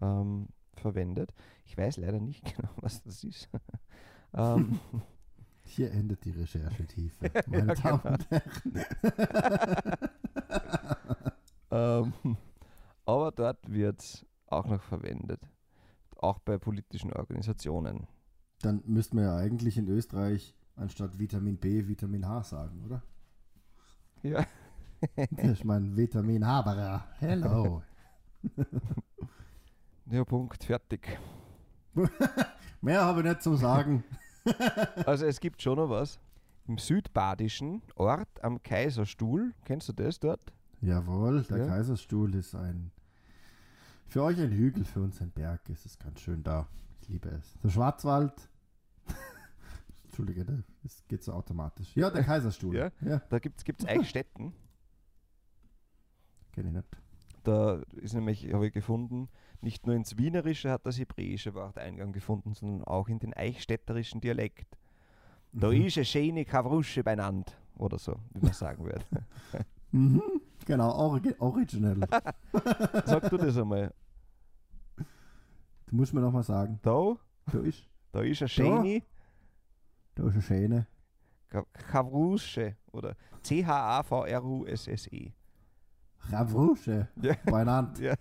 ähm, 0.00 0.48
verwendet. 0.74 1.32
Ich 1.64 1.76
weiß 1.76 1.96
leider 1.98 2.20
nicht 2.20 2.44
genau, 2.56 2.70
was 2.76 3.02
das 3.02 3.24
ist. 3.24 3.48
ähm, 4.34 4.78
Hier 5.62 5.90
endet 5.92 6.24
die 6.24 6.30
Recherchetiefe, 6.32 7.30
meine 7.46 7.68
Ja, 7.68 7.74
Damen 7.74 8.00
genau. 8.02 8.14
und 8.14 8.30
Herren. 8.30 9.98
ähm, 11.70 12.36
aber 13.04 13.32
dort 13.32 13.70
wird 13.70 14.00
es 14.00 14.26
auch 14.46 14.66
noch 14.66 14.82
verwendet. 14.82 15.48
Auch 16.16 16.38
bei 16.40 16.58
politischen 16.58 17.12
Organisationen. 17.12 18.06
Dann 18.62 18.82
müssten 18.84 19.16
wir 19.16 19.24
ja 19.24 19.36
eigentlich 19.36 19.78
in 19.78 19.88
Österreich 19.88 20.54
anstatt 20.76 21.18
Vitamin 21.18 21.56
B 21.56 21.86
Vitamin 21.88 22.26
H 22.28 22.42
sagen, 22.44 22.84
oder? 22.84 23.02
Ja. 24.22 24.44
Ich 25.38 25.64
meine 25.64 25.96
Vitamin 25.96 26.46
Haberer. 26.46 27.04
Hello. 27.18 27.82
Ja, 30.06 30.24
Punkt, 30.24 30.64
fertig. 30.64 31.20
Mehr 32.80 33.04
habe 33.04 33.20
ich 33.20 33.26
nicht 33.26 33.42
zum 33.44 33.56
Sagen. 33.56 34.02
Also 35.06 35.24
es 35.24 35.38
gibt 35.38 35.62
schon 35.62 35.76
noch 35.76 35.88
was. 35.88 36.18
Im 36.66 36.78
südbadischen 36.78 37.80
Ort 37.94 38.42
am 38.42 38.60
Kaiserstuhl, 38.60 39.54
kennst 39.64 39.88
du 39.88 39.92
das 39.92 40.18
dort? 40.18 40.52
Jawohl, 40.80 41.44
der 41.44 41.58
Ja. 41.58 41.66
Kaiserstuhl 41.66 42.34
ist 42.34 42.56
ein 42.56 42.90
für 44.08 44.24
euch 44.24 44.40
ein 44.40 44.50
Hügel, 44.50 44.84
für 44.84 45.00
uns 45.00 45.20
ein 45.20 45.30
Berg. 45.30 45.60
Es 45.70 45.86
ist 45.86 46.00
ganz 46.00 46.20
schön 46.20 46.42
da. 46.42 46.66
Ich 47.02 47.08
liebe 47.08 47.28
es. 47.28 47.56
Der 47.62 47.68
Schwarzwald. 47.68 48.50
Entschuldige, 50.06 50.64
es 50.82 51.06
geht 51.06 51.22
so 51.22 51.32
automatisch. 51.32 51.94
Ja, 51.94 52.10
der 52.10 52.24
Kaiserstuhl. 52.24 52.74
Ja. 52.74 52.90
ja 53.00 53.22
Da 53.28 53.38
gibt 53.38 53.62
es 53.64 53.86
Eichstätten. 53.86 54.52
Kenne 56.52 56.68
ich 56.68 56.74
nicht. 56.74 56.86
Da 57.44 57.80
ist 58.02 58.14
nämlich, 58.14 58.52
habe 58.52 58.66
ich 58.66 58.72
gefunden, 58.72 59.28
nicht 59.62 59.86
nur 59.86 59.94
ins 59.96 60.16
Wienerische 60.18 60.70
hat 60.70 60.84
das 60.86 60.98
hebräische 60.98 61.54
Wort 61.54 61.78
Eingang 61.78 62.12
gefunden, 62.12 62.54
sondern 62.54 62.84
auch 62.84 63.08
in 63.08 63.18
den 63.18 63.32
eichstätterischen 63.34 64.20
Dialekt. 64.20 64.76
Da 65.52 65.68
Mhm. 65.68 65.86
ist 65.86 65.96
eine 65.96 66.04
schöne 66.04 66.44
Kavrusche 66.44 67.02
beieinander. 67.02 67.52
Oder 67.76 67.98
so, 67.98 68.14
wie 68.34 68.40
man 68.44 68.52
sagen 68.52 68.84
wird. 68.84 69.04
Mhm. 69.92 70.22
Genau, 70.66 70.92
origi 70.94 71.34
original. 71.40 71.96
Sag 73.06 73.28
du 73.28 73.36
das 73.36 73.56
einmal. 73.56 73.92
Du 75.86 75.96
musst 75.96 76.14
mir 76.14 76.20
nochmal 76.20 76.44
sagen. 76.44 76.78
Da, 76.82 77.16
Da 77.50 77.58
ist, 77.58 77.88
da 78.12 78.20
ist 78.22 78.40
eine 78.42 78.48
schöne 78.48 79.02
da 80.14 80.26
ist 80.28 80.34
eine 80.34 80.42
Schäne. 80.42 80.86
Ka- 81.48 81.66
Kavrusche 81.72 82.76
oder 82.92 83.16
C-H-A-V-R-U-S-S-E. 83.42 85.32
Ravruche. 86.28 87.08
Ja. 87.20 87.34
Beieinander. 87.44 88.00
Ja. 88.00 88.14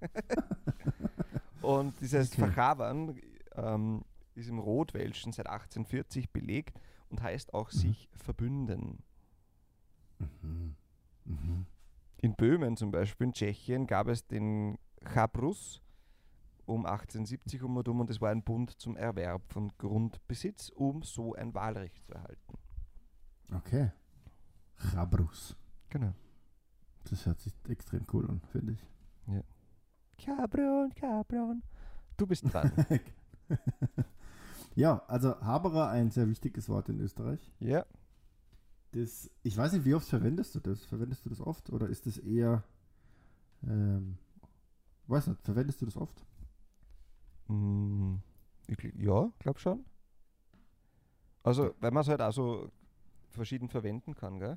Und 1.62 2.00
dieses 2.00 2.30
Okay. 2.32 2.42
Verchavern 2.42 3.18
ähm, 3.54 4.04
ist 4.34 4.48
im 4.48 4.58
Rotwelschen 4.58 5.32
seit 5.32 5.46
1840 5.48 6.30
belegt 6.30 6.78
und 7.08 7.22
heißt 7.22 7.54
auch 7.54 7.72
Mhm. 7.72 7.76
sich 7.76 8.08
verbünden. 8.14 9.02
Mhm. 10.18 10.76
Mhm. 11.24 11.66
In 12.18 12.34
Böhmen 12.36 12.76
zum 12.76 12.90
Beispiel, 12.90 13.26
in 13.28 13.32
Tschechien, 13.32 13.86
gab 13.86 14.08
es 14.08 14.26
den 14.26 14.78
Chabrus 15.04 15.82
um 16.66 16.84
1870 16.86 17.62
um 17.62 17.76
und 17.76 17.88
um 17.88 18.00
und 18.00 18.10
es 18.10 18.20
war 18.20 18.30
ein 18.30 18.42
Bund 18.42 18.72
zum 18.80 18.96
Erwerb 18.96 19.42
von 19.52 19.70
Grundbesitz, 19.78 20.68
um 20.70 21.02
so 21.02 21.34
ein 21.34 21.54
Wahlrecht 21.54 22.04
zu 22.04 22.12
erhalten. 22.12 22.58
Okay. 23.52 23.92
Chabrus. 24.76 25.56
Genau. 25.88 26.12
Das 27.10 27.26
hört 27.26 27.40
sich 27.40 27.54
extrem 27.68 28.04
cool 28.12 28.28
an, 28.28 28.40
finde 28.52 28.72
ich. 28.72 28.86
Cabron, 30.18 30.92
Cabron. 30.94 31.62
Du 32.16 32.26
bist 32.26 32.52
dran. 32.52 32.72
Ja, 34.76 35.02
also 35.08 35.40
Haberer, 35.40 35.88
ein 35.88 36.10
sehr 36.10 36.28
wichtiges 36.28 36.68
Wort 36.68 36.88
in 36.90 37.00
Österreich. 37.00 37.40
ja. 37.60 37.84
Das, 38.92 39.30
ich 39.42 39.54
weiß 39.54 39.72
nicht, 39.72 39.84
wie 39.84 39.94
oft 39.94 40.08
verwendest 40.08 40.54
du 40.54 40.60
das? 40.60 40.84
Verwendest 40.84 41.24
du 41.24 41.28
das 41.28 41.40
oft 41.40 41.68
oder 41.70 41.86
ist 41.88 42.06
das 42.06 42.16
eher, 42.16 42.62
ähm, 43.62 44.16
weiß 45.08 45.26
nicht, 45.26 45.42
verwendest 45.42 45.82
du 45.82 45.86
das 45.86 45.96
oft? 45.96 46.24
Mm, 47.48 48.16
ich, 48.68 48.78
ja, 48.96 49.30
glaube 49.38 49.58
schon. 49.58 49.84
Also, 51.42 51.74
weil 51.80 51.90
man 51.90 52.02
es 52.02 52.08
halt 52.08 52.22
auch 52.22 52.32
so 52.32 52.70
verschieden 53.30 53.68
verwenden 53.68 54.14
kann, 54.14 54.38
gell? 54.38 54.56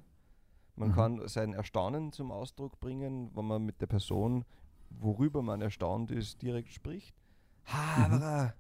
Man 0.80 0.92
Mhm. 0.92 0.94
kann 0.94 1.28
sein 1.28 1.54
Erstaunen 1.54 2.14
zum 2.14 2.32
Ausdruck 2.32 2.80
bringen, 2.80 3.36
wenn 3.36 3.46
man 3.46 3.64
mit 3.66 3.82
der 3.82 3.88
Person, 3.88 4.46
worüber 4.90 5.42
man 5.42 5.62
erstaunt 5.62 6.10
ist, 6.10 6.42
direkt 6.42 6.72
spricht. 6.72 7.14
Haberer! 7.66 8.54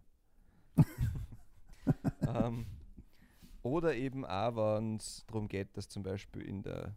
ähm, 2.27 2.65
oder 3.63 3.95
eben 3.95 4.25
auch, 4.25 4.55
wenn 4.55 4.97
es 4.97 5.23
darum 5.27 5.47
geht, 5.47 5.77
dass 5.77 5.87
zum 5.87 6.03
Beispiel 6.03 6.41
in 6.41 6.61
der, 6.61 6.93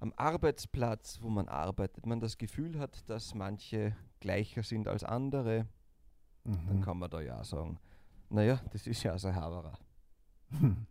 am 0.00 0.12
Arbeitsplatz, 0.16 1.20
wo 1.22 1.28
man 1.28 1.46
arbeitet, 1.48 2.04
man 2.04 2.18
das 2.18 2.38
Gefühl 2.38 2.78
hat, 2.80 3.08
dass 3.08 3.34
manche 3.34 3.94
gleicher 4.18 4.64
sind 4.64 4.88
als 4.88 5.04
andere, 5.04 5.66
dann 6.66 6.80
Mhm. 6.80 6.80
kann 6.80 6.98
man 6.98 7.08
da 7.10 7.20
ja 7.20 7.40
auch 7.40 7.44
sagen, 7.44 7.78
naja, 8.30 8.60
das 8.72 8.88
ist 8.88 9.02
ja 9.04 9.12
also 9.12 9.32
Haberer. 9.32 9.78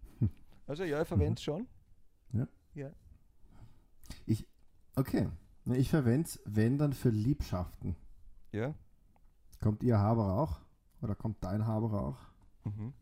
Also 0.66 0.84
ja, 0.84 1.02
ich 1.02 1.08
verwende 1.08 1.36
es 1.36 1.44
schon. 1.44 1.62
Okay. 1.62 1.68
Ne, 2.34 2.48
Ich 4.26 5.90
verwende 5.90 6.28
es, 6.28 6.40
wenn 6.46 6.78
dann 6.78 6.94
für 6.94 7.10
Liebschaften. 7.10 7.96
Ja. 8.52 8.74
Kommt 9.62 9.84
ihr 9.84 9.98
Haberer 10.00 10.34
auch? 10.36 10.62
Oder 11.02 11.16
kommt 11.16 11.44
dein 11.44 11.66
Haberer 11.68 12.02
auch? 12.02 12.20
Mhm. 12.64 12.94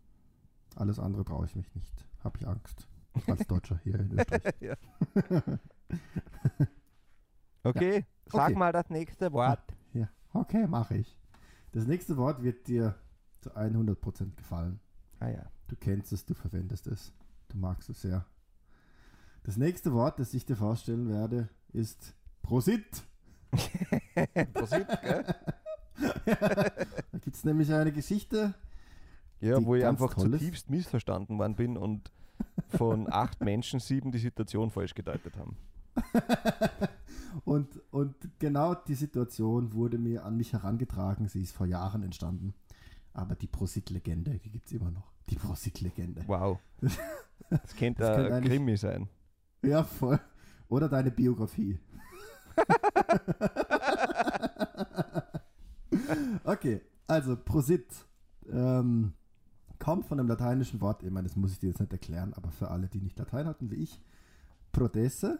Alles 0.76 1.00
andere 1.00 1.24
traue 1.24 1.46
ich 1.46 1.56
mich 1.56 1.74
nicht. 1.76 2.06
Habe 2.24 2.38
ich 2.40 2.48
Angst. 2.48 2.88
Als 3.28 3.48
Deutscher 3.48 3.80
hier 3.84 4.00
in 4.00 4.12
Österreich. 4.20 4.54
ja. 4.60 4.76
Okay, 7.64 8.06
sag 8.26 8.50
Okay. 8.50 8.56
mal 8.56 8.72
das 8.72 8.90
nächste 8.90 9.32
Wort. 9.32 9.74
Ja, 9.94 10.10
okay, 10.34 10.68
mache 10.68 10.98
ich. 10.98 11.18
Das 11.72 11.88
nächste 11.88 12.18
Wort 12.18 12.44
wird 12.44 12.68
dir 12.68 12.96
zu 13.42 13.56
100% 13.56 14.36
gefallen. 14.36 14.80
Ah 15.20 15.30
ja. 15.30 15.46
Du 15.68 15.76
kennst 15.76 16.12
es, 16.14 16.26
du 16.26 16.34
verwendest 16.34 16.88
es. 16.88 17.14
Du 17.48 17.58
magst 17.58 17.90
es 17.90 18.02
sehr. 18.02 18.26
Das 19.46 19.58
nächste 19.58 19.94
Wort, 19.94 20.18
das 20.18 20.34
ich 20.34 20.44
dir 20.44 20.56
vorstellen 20.56 21.08
werde, 21.08 21.50
ist 21.72 22.16
Prosit. 22.42 23.04
Prosit, 24.54 24.88
gell? 25.04 25.25
Da 26.25 27.20
gibt 27.20 27.36
es 27.38 27.44
nämlich 27.46 27.72
eine 27.72 27.92
Geschichte. 27.92 28.56
Ja, 29.40 29.64
wo 29.64 29.75
ich 29.75 29.86
einfach 29.86 30.16
zutiefst 30.16 30.70
missverstanden 30.70 31.38
worden 31.38 31.56
bin 31.56 31.78
und 31.78 32.12
von 32.70 33.08
acht 33.14 33.42
Menschen 33.42 33.80
sieben 33.80 34.12
die 34.12 34.18
Situation 34.18 34.72
falsch 34.72 34.96
gedeutet 34.96 35.38
haben. 35.38 35.56
Und, 37.46 37.82
und 37.92 38.16
genau 38.40 38.74
die 38.74 38.96
Situation 38.96 39.74
wurde 39.74 40.00
mir 40.00 40.25
an 40.25 40.36
mich 40.36 40.54
herangetragen. 40.54 41.28
Sie 41.28 41.44
ist 41.44 41.56
vor 41.56 41.68
Jahren 41.68 42.02
entstanden. 42.02 42.56
Aber 43.14 43.36
die 43.36 43.48
Prosit-Legende, 43.48 44.40
die 44.40 44.50
gibt 44.50 44.66
es 44.66 44.74
immer 44.74 44.92
noch. 44.92 45.14
Die 45.30 45.36
Prosit-Legende. 45.36 46.24
Wow. 46.28 46.60
Das 47.50 47.75
könnte 47.78 48.02
Das 48.02 48.32
ein 48.32 48.44
Krimi 48.44 48.75
sein. 48.75 49.08
Ja, 49.64 49.84
voll. 49.84 50.20
Oder 50.68 50.90
deine 50.90 51.12
Biografie. 51.12 51.80
okay, 56.44 56.82
also 57.08 57.36
Prosit 57.36 57.86
ähm, 58.50 59.14
kommt 59.80 60.06
von 60.06 60.18
dem 60.18 60.28
lateinischen 60.28 60.82
Wort, 60.82 61.04
ich 61.04 61.12
meine, 61.12 61.28
das 61.28 61.36
muss 61.36 61.52
ich 61.52 61.60
dir 61.60 61.68
jetzt 61.68 61.80
nicht 61.80 61.92
erklären, 61.92 62.34
aber 62.34 62.50
für 62.52 62.72
alle, 62.72 62.88
die 62.88 63.02
nicht 63.02 63.20
Latein 63.20 63.48
hatten 63.48 63.70
wie 63.72 63.76
ich, 63.76 64.02
Prodesse 64.72 65.40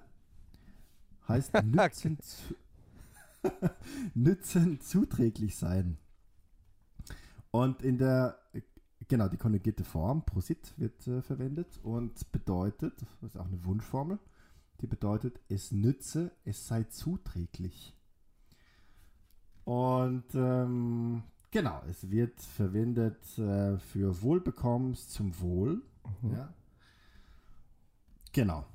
heißt 1.28 1.54
nützen, 1.64 2.20
zu, 2.20 2.56
nützen 4.14 4.80
zuträglich 4.82 5.58
sein. 5.58 5.98
Und 7.52 7.82
in 7.82 7.98
der 7.98 8.38
genau, 9.08 9.28
die 9.28 9.38
konjugierte 9.38 9.84
Form 9.84 10.26
Prosit 10.26 10.74
wird 10.78 11.08
äh, 11.08 11.22
verwendet 11.22 11.80
und 11.84 12.32
bedeutet, 12.32 13.06
das 13.22 13.32
ist 13.32 13.38
auch 13.38 13.48
eine 13.48 13.64
Wunschformel, 13.66 14.20
die 14.82 14.88
bedeutet, 14.88 15.40
es 15.50 15.72
nütze, 15.72 16.32
es 16.44 16.68
sei 16.68 16.84
zuträglich. 16.84 17.96
Und 19.64 20.26
ähm, 20.36 21.24
genau, 21.52 21.82
es 21.90 22.10
wird 22.10 22.40
verwendet 22.42 23.38
äh, 23.38 23.78
für 23.80 24.22
Wohlbekommens 24.22 25.10
zum 25.10 25.40
Wohl. 25.40 25.82
Mhm. 26.22 26.32
Ja. 26.32 26.54
Genau. 28.32 28.66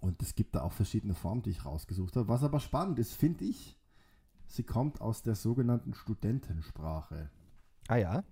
Und 0.00 0.20
es 0.20 0.34
gibt 0.34 0.56
da 0.56 0.62
auch 0.62 0.72
verschiedene 0.72 1.14
Formen, 1.14 1.42
die 1.42 1.50
ich 1.50 1.64
rausgesucht 1.64 2.16
habe. 2.16 2.26
Was 2.26 2.42
aber 2.42 2.58
spannend 2.58 2.98
ist, 2.98 3.12
finde 3.12 3.44
ich, 3.44 3.78
sie 4.48 4.64
kommt 4.64 5.00
aus 5.00 5.22
der 5.22 5.36
sogenannten 5.36 5.94
Studentensprache. 5.94 7.30
Ah 7.86 7.96
ja. 7.96 8.24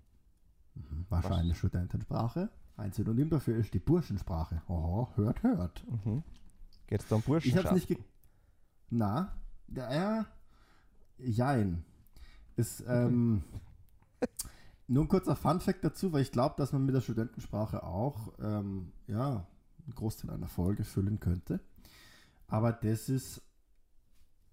Mhm. 0.74 1.06
Wahrscheinlich 1.08 1.58
Studentensprache. 1.58 2.50
Ein 2.76 2.92
Synonym 2.92 3.28
dafür 3.30 3.56
ist 3.56 3.74
die 3.74 3.78
Burschensprache. 3.78 4.62
Oh, 4.68 5.08
hört, 5.16 5.42
hört. 5.42 5.84
Mhm. 5.88 6.22
Geht 6.86 7.02
es 7.02 7.08
da 7.08 7.16
um 7.16 7.20
Ich 7.20 7.26
habe 7.26 7.32
Burschenschaft? 7.32 7.66
es 7.66 7.72
nicht 7.72 7.88
ge 7.88 7.98
Na, 8.90 9.36
ja, 9.68 9.92
ja, 9.92 10.26
jein. 11.18 11.84
Ist, 12.56 12.82
ähm, 12.86 13.44
nur 14.88 15.04
ein 15.04 15.08
kurzer 15.08 15.36
Funfact 15.36 15.84
dazu, 15.84 16.12
weil 16.12 16.22
ich 16.22 16.32
glaube, 16.32 16.54
dass 16.58 16.72
man 16.72 16.84
mit 16.84 16.94
der 16.94 17.00
Studentensprache 17.00 17.82
auch, 17.84 18.32
ähm, 18.40 18.92
ja, 19.06 19.46
einen 19.84 19.94
Großteil 19.94 20.30
einer 20.30 20.48
Folge 20.48 20.84
füllen 20.84 21.20
könnte. 21.20 21.60
Aber 22.48 22.72
das 22.72 23.08
ist 23.08 23.42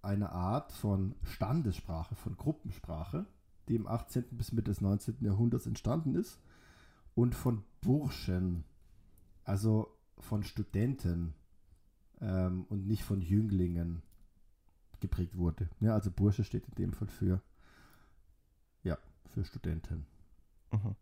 eine 0.02 0.30
Art 0.30 0.72
von 0.72 1.16
Standessprache, 1.24 2.14
von 2.14 2.36
Gruppensprache, 2.36 3.26
die 3.68 3.76
im 3.76 3.86
18. 3.86 4.24
bis 4.32 4.52
Mitte 4.52 4.70
des 4.70 4.80
19. 4.80 5.16
Jahrhunderts 5.20 5.66
entstanden 5.66 6.14
ist 6.14 6.38
und 7.14 7.34
von 7.34 7.62
Burschen, 7.80 8.64
also 9.44 9.88
von 10.18 10.42
Studenten 10.42 11.34
ähm, 12.20 12.64
und 12.68 12.86
nicht 12.86 13.04
von 13.04 13.20
Jünglingen 13.20 14.02
geprägt 15.00 15.36
wurde. 15.36 15.68
Ja, 15.80 15.94
also 15.94 16.10
Bursche 16.10 16.44
steht 16.44 16.66
in 16.68 16.74
dem 16.74 16.92
Fall 16.92 17.08
für, 17.08 17.40
ja, 18.82 18.98
für 19.26 19.44
Studenten. 19.44 20.06
Mhm. 20.72 20.96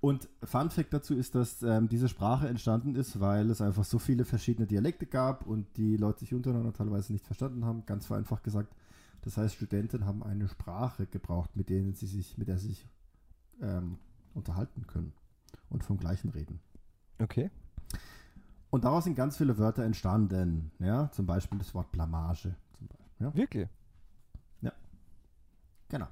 Und 0.00 0.28
Fun 0.42 0.70
Fact 0.70 0.94
dazu 0.94 1.14
ist, 1.14 1.34
dass 1.34 1.62
ähm, 1.62 1.88
diese 1.88 2.08
Sprache 2.08 2.48
entstanden 2.48 2.94
ist, 2.94 3.20
weil 3.20 3.50
es 3.50 3.60
einfach 3.60 3.84
so 3.84 3.98
viele 3.98 4.24
verschiedene 4.24 4.66
Dialekte 4.66 5.06
gab 5.06 5.46
und 5.46 5.66
die 5.76 5.96
Leute 5.96 6.20
sich 6.20 6.32
untereinander 6.32 6.72
teilweise 6.72 7.12
nicht 7.12 7.26
verstanden 7.26 7.64
haben. 7.64 7.84
Ganz 7.84 8.06
vereinfacht 8.06 8.44
gesagt. 8.44 8.74
Das 9.22 9.36
heißt, 9.36 9.54
Studenten 9.54 10.06
haben 10.06 10.22
eine 10.22 10.48
Sprache 10.48 11.06
gebraucht, 11.06 11.56
mit 11.56 11.68
denen 11.68 11.94
sie 11.94 12.06
sich, 12.06 12.38
mit 12.38 12.48
der 12.48 12.58
sie 12.58 12.68
sich 12.68 12.86
ähm, 13.60 13.98
unterhalten 14.34 14.86
können 14.86 15.12
und 15.68 15.84
vom 15.84 15.98
Gleichen 15.98 16.30
reden. 16.30 16.60
Okay. 17.18 17.50
Und 18.70 18.84
daraus 18.84 19.04
sind 19.04 19.14
ganz 19.14 19.36
viele 19.36 19.58
Wörter 19.58 19.84
entstanden. 19.84 20.70
Ja, 20.78 21.10
zum 21.10 21.26
Beispiel 21.26 21.58
das 21.58 21.74
Wort 21.74 21.90
Blamage. 21.90 22.54
Beispiel, 22.80 22.98
ja? 23.18 23.34
Wirklich? 23.34 23.68
Genau. 25.88 26.06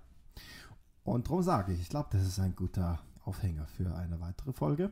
Und 1.04 1.26
darum 1.26 1.42
sage 1.42 1.72
ich, 1.72 1.80
ich 1.80 1.88
glaube, 1.88 2.08
das 2.10 2.26
ist 2.26 2.40
ein 2.40 2.56
guter 2.56 2.98
Aufhänger 3.24 3.66
für 3.66 3.94
eine 3.94 4.20
weitere 4.20 4.52
Folge. 4.52 4.90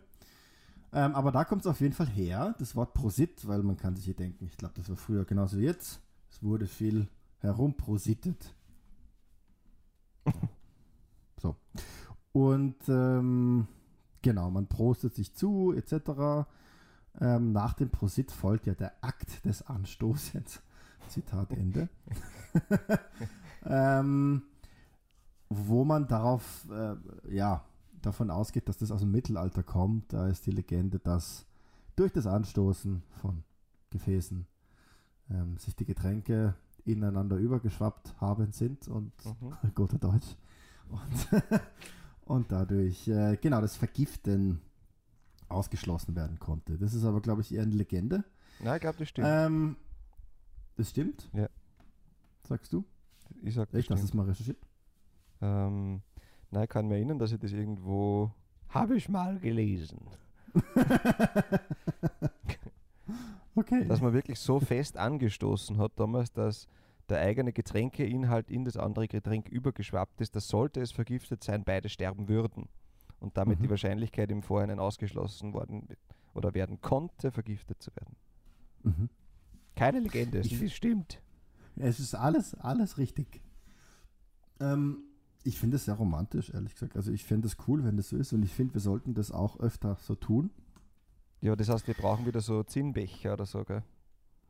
Ähm, 0.93 1.15
aber 1.15 1.33
da 1.33 1.45
kommt 1.45 1.63
es 1.63 1.67
auf 1.67 1.81
jeden 1.81 1.95
Fall 1.95 2.07
her, 2.07 2.55
das 2.59 2.77
Wort 2.77 2.95
Prosit, 2.95 3.49
weil 3.49 3.63
man 3.63 3.77
kann 3.77 3.97
sich 3.97 4.05
hier 4.05 4.15
denken, 4.15 4.45
ich 4.45 4.57
glaube, 4.57 4.75
das 4.77 4.89
war 4.89 4.97
früher 4.97 5.25
genauso 5.25 5.59
wie 5.59 5.65
jetzt. 5.65 6.01
Es 6.31 6.43
wurde 6.43 6.67
viel 6.67 7.09
herumprosittet. 7.45 8.55
so. 11.41 11.57
Und 12.33 12.77
ähm, 12.89 13.69
genau, 14.23 14.51
man 14.51 14.67
prostet 14.67 15.15
sich 15.15 15.35
zu, 15.35 15.73
etc. 15.73 16.49
Ähm, 17.21 17.53
nach 17.53 17.75
dem 17.75 17.91
Prosit 17.91 18.33
folgt 18.33 18.67
ja 18.67 18.75
der 18.75 18.93
Akt 19.03 19.45
des 19.45 19.63
Anstoßens. 19.63 20.63
Zitat 21.09 21.53
Ende. 21.53 21.89
ähm, 23.67 24.43
wo 25.51 25.85
man 25.85 26.09
darauf, 26.09 26.67
äh, 26.71 26.97
ja, 27.35 27.65
davon 28.01 28.31
ausgeht, 28.31 28.69
dass 28.69 28.79
das 28.79 28.91
aus 28.91 29.01
dem 29.01 29.11
Mittelalter 29.11 29.63
kommt. 29.63 30.13
Da 30.13 30.29
ist 30.29 30.47
die 30.47 30.51
Legende, 30.51 30.99
dass 30.99 31.47
durch 31.95 32.11
das 32.11 32.27
Anstoßen 32.27 33.03
von 33.21 33.45
Gefäßen 33.91 34.47
ähm, 35.31 35.59
sich 35.59 35.77
die 35.77 35.85
Getränke 35.85 36.55
ineinander 36.85 37.37
übergeschwappt 37.37 38.15
haben 38.21 38.53
sind 38.53 38.89
und 38.89 39.13
Mhm. 39.25 39.55
guter 39.75 39.99
Deutsch. 39.99 40.37
Und, 40.89 41.43
und 42.27 42.53
dadurch, 42.53 43.09
äh, 43.09 43.37
genau, 43.41 43.61
das 43.61 43.77
Vergiften 43.77 44.61
ausgeschlossen 45.49 46.15
werden 46.17 46.39
konnte. 46.39 46.77
Das 46.79 46.95
ist 46.95 47.05
aber, 47.05 47.21
glaube 47.21 47.41
ich, 47.43 47.55
eher 47.55 47.63
eine 47.63 47.75
Legende. 47.75 48.25
Nein, 48.61 48.77
ich 48.77 48.81
glaube, 48.83 48.99
das 48.99 49.09
stimmt. 49.09 49.29
Ähm, 49.31 49.77
das 50.77 50.91
stimmt? 50.91 51.29
Ja. 51.33 51.49
Sagst 52.47 52.73
du? 52.73 52.85
ich 53.43 53.55
sag, 53.55 53.71
das 53.71 53.81
Echt? 53.81 53.91
Hast 53.91 54.03
du 54.03 54.07
stimmt. 54.07 54.11
es 54.11 54.15
mal 54.15 54.27
recherchiert? 54.27 54.59
Ähm, 55.41 56.03
nein, 56.51 56.65
ich 56.65 56.71
kann 56.71 56.87
mir 56.89 56.95
erinnern, 56.97 57.19
dass 57.19 57.33
ich 57.33 57.39
das 57.41 57.53
irgendwo. 57.53 58.31
Habe 58.69 58.97
ich 58.97 59.09
mal 59.09 59.39
gelesen. 59.39 60.01
okay. 63.55 63.85
Dass 63.87 64.01
man 64.01 64.13
wirklich 64.13 64.39
so 64.39 64.61
fest 64.61 64.97
angestoßen 64.97 65.79
hat 65.79 65.93
damals, 65.97 66.33
dass 66.33 66.69
der 67.09 67.21
eigene 67.21 67.53
Getränkeinhalt 67.53 68.51
in 68.51 68.65
das 68.65 68.77
andere 68.77 69.09
Getränk 69.09 69.49
übergeschwappt 69.49 70.21
ist, 70.21 70.35
dass 70.37 70.49
sollte 70.49 70.81
es 70.81 70.91
vergiftet 70.93 71.45
sein, 71.45 71.63
beide 71.65 71.89
sterben 71.89 72.29
würden. 72.29 72.69
Und 73.21 73.37
damit 73.37 73.59
Mhm. 73.59 73.65
die 73.65 73.71
Wahrscheinlichkeit 73.71 74.31
im 74.31 74.43
Vorhinein 74.43 74.79
ausgeschlossen 74.79 75.53
worden 75.55 75.87
oder 76.35 76.55
werden 76.55 76.81
konnte, 76.81 77.31
vergiftet 77.31 77.81
zu 77.83 77.91
werden. 77.97 78.17
mhm. 78.83 79.09
Keine 79.77 79.99
Legende, 80.01 80.39
es 80.39 80.47
Ich- 80.53 80.75
stimmt. 80.77 81.21
Es 81.77 81.99
ist 81.99 82.15
alles, 82.15 82.55
alles 82.55 82.99
richtig. 82.99 83.41
Ähm, 84.61 84.99
ich 85.43 85.59
finde 85.59 85.77
es 85.77 85.85
sehr 85.87 85.95
romantisch, 85.95 86.51
ehrlich 86.51 86.75
gesagt. 86.75 86.97
Also 86.97 87.11
ich 87.13 87.25
finde 87.25 87.49
es 87.49 87.57
cool, 87.67 87.85
wenn 87.85 87.97
das 87.97 88.09
so 88.11 88.17
ist 88.17 88.33
und 88.33 88.43
ich 88.45 88.53
finde, 88.53 88.75
wir 88.75 88.81
sollten 88.81 89.15
das 89.15 89.31
auch 89.33 89.59
öfter 89.61 89.97
so 90.01 90.15
tun. 90.15 90.51
Ja, 91.45 91.55
das 91.55 91.69
heißt, 91.69 91.87
wir 91.87 91.95
brauchen 91.95 92.25
wieder 92.25 92.41
so 92.41 92.63
Zinnbecher 92.63 93.35
oder 93.35 93.45
so, 93.45 93.63
gell? 93.65 93.83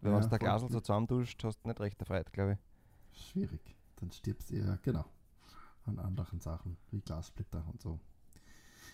Wenn 0.01 0.13
Ja, 0.13 0.21
man 0.21 0.31
der. 0.31 0.39
Glasel 0.39 0.71
so 0.71 0.79
zusammenduscht, 0.81 1.43
hast 1.43 1.59
du 1.65 1.69
nicht 1.69 1.81
recht 1.81 1.99
erfreut, 2.01 2.33
glaube 2.33 2.53
ich. 2.53 3.21
Schwierig. 3.21 3.77
Dann 3.97 4.13
stirbst 4.13 4.51
du 4.51 4.55
ja, 4.57 4.79
genau, 4.81 5.05
an 5.87 5.99
anderen 5.99 6.39
Sachen, 6.41 6.77
wie 6.93 7.01
Glassplitter 7.01 7.65
und 7.73 7.81
so. 7.83 7.99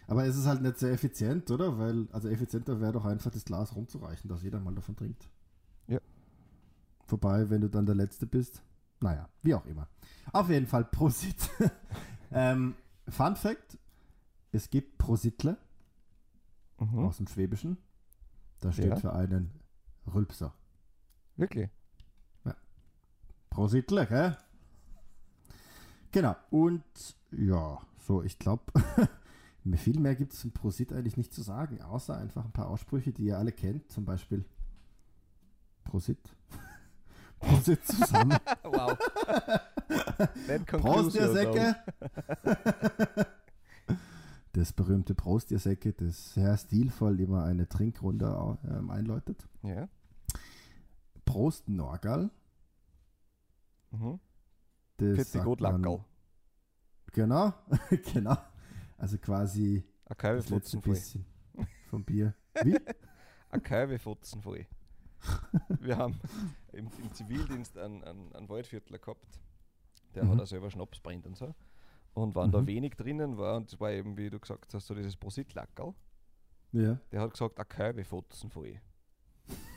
Aber 0.06 0.24
es 0.24 0.34
ist 0.34 0.46
halt 0.46 0.62
nicht 0.62 0.78
sehr 0.78 0.92
effizient, 0.92 1.50
oder? 1.50 1.76
Weil, 1.78 2.08
also 2.12 2.28
effizienter 2.30 2.80
wäre 2.80 2.92
doch 2.92 3.04
einfach, 3.04 3.30
das 3.30 3.44
Glas 3.44 3.76
rumzureichen, 3.76 4.30
dass 4.30 4.42
jeder 4.42 4.60
mal 4.60 4.74
davon 4.74 4.96
trinkt. 4.96 5.28
Ja. 5.86 6.00
Wobei, 7.06 7.50
wenn 7.50 7.60
du 7.60 7.68
dann 7.68 7.84
der 7.84 7.94
Letzte 7.96 8.26
bist, 8.26 8.62
naja, 9.00 9.28
wie 9.42 9.54
auch 9.54 9.66
immer. 9.66 9.88
Auf 10.32 10.48
jeden 10.48 10.66
Fall 10.66 10.86
Prosit. 10.86 11.50
ähm, 12.32 12.76
Fun 13.08 13.36
Fact: 13.36 13.76
Es 14.52 14.70
gibt 14.70 14.96
Prositle 14.96 15.58
Mhm. 16.78 17.00
aus 17.00 17.18
dem 17.18 17.26
Schwäbischen. 17.26 17.76
Das 18.60 18.74
steht 18.74 18.90
Ja. 18.90 18.96
für 18.96 19.12
einen 19.12 19.50
Rülpser. 20.12 20.54
Wirklich? 21.36 21.70
Prositle, 23.50 24.06
gell? 24.06 24.36
Genau. 26.12 26.36
Und 26.50 26.84
ja, 27.32 27.78
so, 27.98 28.22
ich 28.22 28.38
glaube, 28.38 28.62
viel 29.76 29.98
mehr 29.98 30.14
gibt 30.14 30.32
es 30.32 30.40
zum 30.40 30.52
Prosit 30.52 30.92
eigentlich 30.92 31.16
nicht 31.16 31.32
zu 31.32 31.42
sagen, 31.42 31.82
außer 31.82 32.16
einfach 32.16 32.44
ein 32.44 32.52
paar 32.52 32.68
Aussprüche, 32.68 33.12
die 33.12 33.24
ihr 33.24 33.38
alle 33.38 33.52
kennt. 33.52 33.90
Zum 33.90 34.04
Beispiel 34.04 34.44
Prosit. 35.84 36.18
Prosit 37.40 37.84
zusammen. 37.84 38.38
wow. 38.62 38.96
Prost, 40.66 41.16
ihr 41.16 41.32
Säcke! 41.32 41.76
Das 44.52 44.72
berühmte 44.72 45.14
Prost, 45.14 45.50
ihr 45.52 45.60
Säcke, 45.60 45.92
das 45.92 46.34
sehr 46.34 46.56
stilvoll 46.56 47.20
immer 47.20 47.44
eine 47.44 47.68
Trinkrunde 47.68 48.58
ähm, 48.64 48.90
einläutet. 48.90 49.48
Ja. 49.62 49.88
Prost, 51.24 51.68
Norgal. 51.68 52.30
Mhm. 53.92 54.18
Das 54.96 55.32
gut, 55.44 55.60
Lackerl. 55.60 56.04
Genau, 57.12 57.52
genau. 58.12 58.36
Also 58.98 59.18
quasi 59.18 59.84
Kalbe 60.16 60.40
das 60.42 60.50
letzte 60.50 60.80
voll. 60.80 60.94
bisschen 60.94 61.24
vom 61.88 62.04
Bier. 62.04 62.34
Wie? 62.62 62.76
Ein 63.50 63.62
Kalbe 63.62 63.98
futzen 63.98 64.42
voll. 64.42 64.66
Wir 65.80 65.96
haben 65.96 66.18
im, 66.72 66.88
im 67.02 67.12
Zivildienst 67.12 67.76
einen, 67.78 68.02
einen, 68.04 68.32
einen 68.32 68.48
Waldviertler 68.48 68.98
gehabt, 68.98 69.40
der 70.14 70.24
Mhm. 70.24 70.30
hat 70.32 70.40
auch 70.40 70.46
selber 70.46 70.70
Schnaps 70.70 71.00
brennt 71.00 71.26
und 71.26 71.36
so. 71.36 71.54
Und 72.14 72.34
wenn 72.34 72.50
da 72.50 72.60
Mhm. 72.60 72.66
wenig 72.66 72.94
drinnen 72.96 73.36
war, 73.38 73.56
und 73.56 73.72
das 73.72 73.80
war 73.80 73.90
eben, 73.92 74.16
wie 74.16 74.30
du 74.30 74.38
gesagt 74.40 74.74
hast, 74.74 74.86
so 74.86 74.94
dieses 74.94 75.16
Prosit-Lackerl, 75.16 75.94
Ja. 76.72 76.98
der 77.12 77.20
hat 77.20 77.32
gesagt, 77.32 77.58
ein 77.58 77.68
Kalbe 77.68 78.04
futzen 78.04 78.50
voll. 78.50 78.80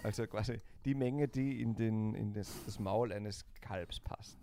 Also 0.03 0.25
quasi 0.27 0.59
die 0.85 0.95
Menge, 0.95 1.27
die 1.27 1.61
in, 1.61 1.75
den, 1.75 2.13
in 2.15 2.33
das, 2.33 2.51
das 2.65 2.79
Maul 2.79 3.11
eines 3.11 3.45
Kalbs 3.61 3.99
passt. 3.99 4.37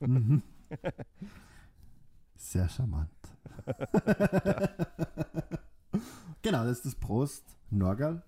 Mhm. 0.00 0.42
Sehr 2.36 2.68
charmant. 2.68 3.10
genau, 6.42 6.64
das 6.64 6.78
ist 6.78 6.86
das 6.86 6.94
Prost 6.94 7.44
Norgal. 7.70 8.22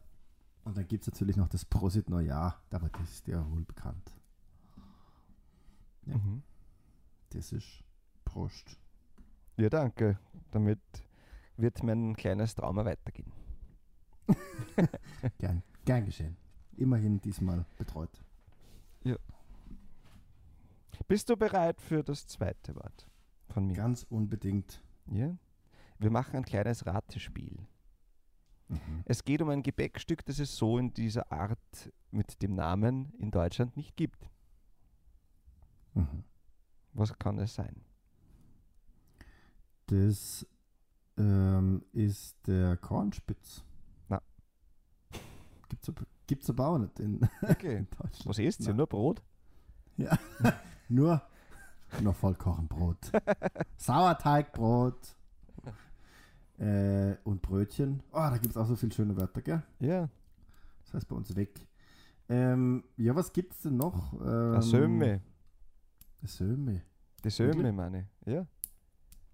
Und 0.65 0.77
dann 0.77 0.87
gibt 0.87 1.03
es 1.07 1.13
natürlich 1.13 1.37
noch 1.37 1.49
das 1.49 1.65
Prosit 1.65 2.09
Neujahr, 2.09 2.61
aber 2.71 2.89
das 2.91 3.11
ist 3.11 3.27
ja 3.27 3.45
wohl 3.51 3.65
bekannt. 3.65 4.13
Ja. 6.07 6.17
Mhm. 6.17 6.43
Das 7.31 7.53
ist 7.53 7.82
Prost. 8.33 8.79
Ja, 9.57 9.69
danke. 9.69 10.19
Damit 10.51 10.81
wird 11.57 11.83
mein 11.83 12.17
kleines 12.17 12.55
Trauma 12.55 12.85
weitergehen. 12.85 13.31
Gern, 15.39 15.63
gern 15.85 16.05
geschehen. 16.07 16.37
Immerhin 16.77 17.21
diesmal 17.21 17.67
betreut. 17.77 18.25
Bist 21.09 21.29
du 21.29 21.37
bereit 21.37 21.81
für 21.81 22.03
das 22.03 22.27
zweite 22.27 22.75
Wort 22.75 23.07
von 23.49 23.67
mir? 23.67 23.75
Ganz 23.75 24.07
unbedingt. 24.09 24.83
Ja? 25.11 25.37
Wir 25.99 26.11
machen 26.11 26.37
ein 26.37 26.45
kleines 26.45 26.87
Ratespiel. 26.87 27.59
Mhm. 28.69 29.03
Es 29.05 29.25
geht 29.25 29.43
um 29.43 29.51
ein 29.51 29.63
Gebäckstück, 29.63 30.25
das 30.25 30.39
es 30.39 30.57
so 30.57 30.79
in 30.79 30.95
dieser 30.95 31.31
Art 31.31 31.93
mit 32.11 32.41
dem 32.43 32.55
Namen 32.55 33.13
in 33.19 33.31
Deutschland 33.31 33.77
nicht 33.77 33.97
gibt. 33.97 34.31
Mhm. 35.95 36.25
Was 36.95 37.19
kann 37.19 37.39
es 37.39 37.55
sein? 37.55 37.83
Das 39.87 40.47
ähm, 41.17 41.85
ist 41.93 42.37
der 42.47 42.77
Kornspitz. 42.77 43.65
Na. 44.09 44.21
Gibt's 45.69 45.89
aber, 45.89 46.03
gibt's 46.27 46.51
aber 46.51 46.69
auch 46.69 46.79
nicht 46.79 46.99
in 47.01 47.21
Okay. 47.43 47.87
Deutschland. 47.91 48.27
Was 48.27 48.39
isst 48.39 48.61
ihr? 48.63 48.69
Na. 48.69 48.75
Nur 48.75 48.87
Brot? 48.87 49.23
Ja. 49.97 50.19
Nur 50.89 51.23
noch 52.01 52.17
Vollkornbrot. 52.17 53.13
Sauerteigbrot. 53.77 55.17
Äh, 56.59 57.17
und 57.25 57.43
Brötchen. 57.43 58.03
Oh, 58.13 58.17
da 58.19 58.39
gibt 58.39 58.51
es 58.53 58.57
auch 58.57 58.67
so 58.67 58.77
viele 58.77 58.93
schöne 58.93 59.17
Wörter, 59.17 59.43
gell? 59.43 59.63
Ja. 59.81 60.09
Das 60.85 60.95
heißt 60.95 61.09
bei 61.09 61.17
uns 61.17 61.35
weg. 61.35 61.67
Ähm, 62.29 62.85
ja, 62.97 63.15
was 63.17 63.33
gibt's 63.33 63.61
denn 63.63 63.77
noch? 63.77 64.13
Ähm, 64.23 64.63
Söme. 64.63 65.21
Söme. 66.23 66.83
Die 67.25 67.31
Söme, 67.31 67.55
wirklich? 67.55 67.73
meine 67.73 68.01
ich. 68.01 68.33
Ja. 68.33 68.47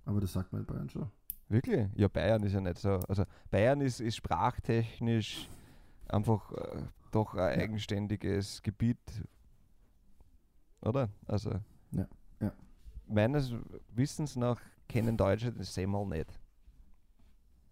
Aber 0.09 0.23
das 0.23 0.33
sagt 0.33 0.51
man 0.55 0.63
in 0.63 0.67
Bayern 0.67 0.89
schon. 0.89 1.11
Wirklich? 1.51 1.87
Ja, 1.95 2.09
Bayern 2.09 2.43
ist 2.43 2.55
ja 2.55 2.63
nicht 2.63 2.79
so. 2.79 2.93
Also 3.09 3.25
Bayern 3.51 3.83
ist, 3.83 4.01
ist 4.01 4.17
sprachtechnisch 4.17 5.47
einfach 6.09 6.51
äh, 6.53 6.83
doch 7.11 7.35
ein 7.35 7.59
Ja. 7.59 7.65
eigenständiges 7.65 8.63
Gebiet. 8.63 8.99
Oder? 10.81 11.11
Also. 11.27 11.51
Ja, 11.91 12.07
ja. 12.41 12.53
Meines 13.07 13.53
Wissens 13.95 14.35
nach 14.35 14.59
kennen 14.89 15.15
Deutsche 15.19 15.53
das 15.53 15.75
Semmel 15.75 16.07
nicht. 16.07 16.41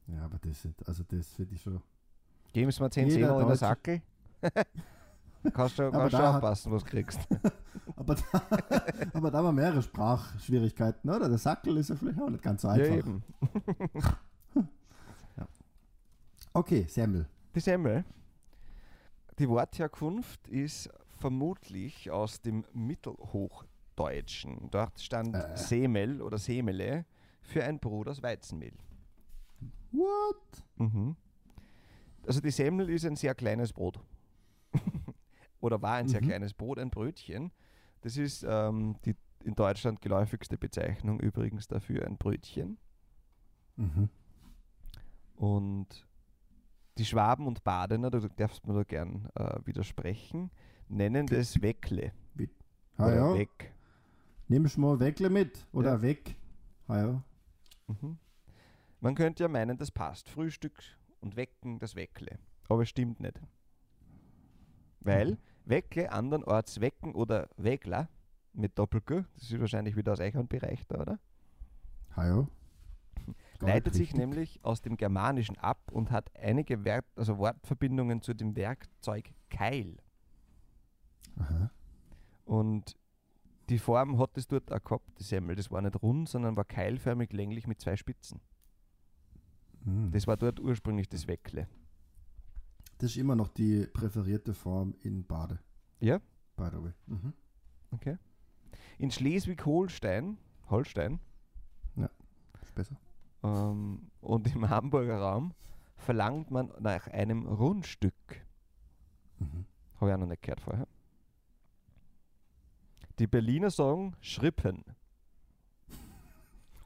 Ja, 0.08 0.26
aber 0.26 0.38
das 0.38 0.68
also 0.84 1.02
das 1.04 1.28
finde 1.32 1.54
ich 1.54 1.62
schon. 1.62 1.80
Geben 2.52 2.70
Sie 2.70 2.82
mir 2.82 2.90
10 2.90 3.08
Jeder 3.08 3.28
Semmel 3.28 3.42
in 3.42 3.48
der 3.48 3.56
Sackel. 3.56 4.02
kannst 5.52 5.78
du, 5.78 5.90
kannst 5.90 6.14
du 6.14 6.18
aufpassen, 6.18 6.72
was 6.72 6.84
du 6.84 6.90
kriegst. 6.90 7.20
Aber 7.98 8.14
da, 8.14 8.42
aber 9.14 9.30
da 9.30 9.38
haben 9.38 9.46
wir 9.46 9.52
mehrere 9.52 9.80
Sprachschwierigkeiten, 9.82 11.08
oder? 11.08 11.28
Der 11.30 11.38
Sackel 11.38 11.76
ist 11.78 11.88
ja 11.88 11.96
vielleicht 11.96 12.20
auch 12.20 12.28
nicht 12.28 12.42
ganz 12.42 12.62
so 12.62 12.68
einfach. 12.68 12.84
Ja, 12.90 12.98
eben. 12.98 13.22
Okay, 16.52 16.86
Semmel. 16.88 17.26
Die 17.54 17.60
Semmel. 17.60 18.04
Die 19.38 19.48
Wortherkunft 19.48 20.46
ist 20.48 20.88
vermutlich 21.18 22.10
aus 22.10 22.40
dem 22.40 22.64
Mittelhochdeutschen. 22.74 24.68
Dort 24.70 25.00
stand 25.00 25.34
Äh. 25.34 25.56
Semel 25.56 26.20
oder 26.22 26.38
Semele 26.38 27.04
für 27.42 27.64
ein 27.64 27.78
Brot 27.78 28.08
aus 28.08 28.22
Weizenmehl. 28.22 28.72
What? 29.92 30.64
Mhm. 30.76 31.16
Also 32.26 32.40
die 32.40 32.50
Semmel 32.50 32.90
ist 32.90 33.04
ein 33.06 33.16
sehr 33.16 33.34
kleines 33.34 33.72
Brot. 33.72 33.98
oder 35.66 35.82
war 35.82 35.94
ein 35.96 36.08
sehr 36.08 36.22
Mhm. 36.22 36.26
kleines 36.28 36.54
Brot, 36.54 36.78
ein 36.78 36.90
Brötchen. 36.90 37.52
Das 38.02 38.16
ist 38.16 38.44
ähm, 38.48 38.96
die 39.04 39.14
in 39.44 39.54
Deutschland 39.54 40.00
geläufigste 40.00 40.56
Bezeichnung 40.58 41.20
übrigens 41.20 41.68
dafür, 41.68 42.06
ein 42.06 42.16
Brötchen. 42.16 42.78
Mhm. 43.76 44.08
Und 45.36 46.06
die 46.98 47.04
Schwaben 47.04 47.46
und 47.46 47.62
Badener, 47.62 48.10
da 48.10 48.20
darfst 48.20 48.64
du 48.64 48.70
mir 48.72 48.78
da 48.78 48.84
gern 48.84 49.28
äh, 49.34 49.58
widersprechen, 49.64 50.50
nennen 50.88 51.26
das 51.26 51.60
Weckle. 51.60 52.12
Ah, 52.98 53.06
oder 53.08 53.14
ja. 53.16 53.34
Weg. 53.34 53.74
Nimmst 54.48 54.76
du 54.76 54.80
mal 54.80 54.98
Weckle 54.98 55.28
mit? 55.28 55.66
Oder 55.72 55.94
Ja. 55.94 56.02
weg? 56.02 56.34
Ah, 56.88 56.96
ja. 56.98 57.22
Mhm. 57.88 58.16
Man 59.00 59.14
könnte 59.14 59.42
ja 59.42 59.48
meinen, 59.48 59.76
das 59.76 59.90
passt. 59.90 60.30
Frühstück 60.30 60.82
und 61.20 61.36
Wecken, 61.36 61.78
das 61.78 61.94
Weckle. 61.94 62.38
Aber 62.68 62.82
es 62.82 62.88
stimmt 62.88 63.20
nicht. 63.20 63.38
Weil 65.00 65.32
Mhm. 65.32 65.38
Weckle 65.66 66.10
andernorts 66.10 66.80
Wecken 66.80 67.14
oder 67.14 67.48
Wegler 67.56 68.08
mit 68.52 68.78
Doppel-G, 68.78 69.24
das 69.34 69.50
ist 69.50 69.60
wahrscheinlich 69.60 69.96
wieder 69.96 70.12
aus 70.12 70.20
Eichhornbereich 70.20 70.86
da, 70.86 71.00
oder? 71.00 71.18
Ah, 72.14 72.26
ja. 72.26 72.48
Gar 73.58 73.70
Leitet 73.70 73.94
sich 73.94 74.14
nämlich 74.14 74.64
aus 74.64 74.80
dem 74.80 74.96
Germanischen 74.96 75.58
ab 75.58 75.90
und 75.92 76.10
hat 76.10 76.30
einige 76.36 76.84
Wert, 76.84 77.06
also 77.16 77.38
Wortverbindungen 77.38 78.22
zu 78.22 78.34
dem 78.34 78.56
Werkzeug 78.56 79.32
Keil. 79.50 79.96
Aha. 81.38 81.70
Und 82.44 82.96
die 83.68 83.78
Form 83.78 84.18
hat 84.18 84.36
es 84.38 84.46
dort 84.46 84.72
auch 84.72 84.82
gehabt, 84.82 85.18
die 85.18 85.24
Semmel. 85.24 85.56
Das 85.56 85.70
war 85.70 85.82
nicht 85.82 86.00
rund, 86.00 86.28
sondern 86.28 86.56
war 86.56 86.64
keilförmig 86.64 87.32
länglich 87.32 87.66
mit 87.66 87.80
zwei 87.80 87.96
Spitzen. 87.96 88.40
Hm. 89.84 90.12
Das 90.12 90.26
war 90.26 90.36
dort 90.36 90.60
ursprünglich 90.60 91.08
das 91.08 91.26
Weckle. 91.26 91.66
Das 92.98 93.10
ist 93.10 93.16
immer 93.16 93.36
noch 93.36 93.48
die 93.48 93.86
präferierte 93.86 94.54
Form 94.54 94.94
in 95.00 95.24
Bade. 95.26 95.58
Ja. 96.00 96.18
By 96.56 96.68
the 96.72 96.82
way. 96.82 96.92
Mhm. 97.06 97.32
Okay. 97.90 98.16
In 98.98 99.10
Schleswig-Holstein, 99.10 100.38
Holstein, 100.70 101.20
Ist 102.62 102.74
besser. 102.74 102.96
ähm, 103.42 104.10
und 104.20 104.54
im 104.54 104.68
Hamburger 104.70 105.18
Raum 105.18 105.52
verlangt 105.96 106.50
man 106.50 106.72
nach 106.80 107.06
einem 107.08 107.46
Rundstück. 107.46 108.14
Mhm. 109.38 109.66
Habe 110.00 110.10
ich 110.10 110.14
auch 110.14 110.20
noch 110.20 110.26
nicht 110.26 110.42
gehört 110.42 110.60
vorher. 110.60 110.88
Die 113.18 113.26
Berliner 113.26 113.70
sagen 113.70 114.14
Schrippen. 114.20 114.84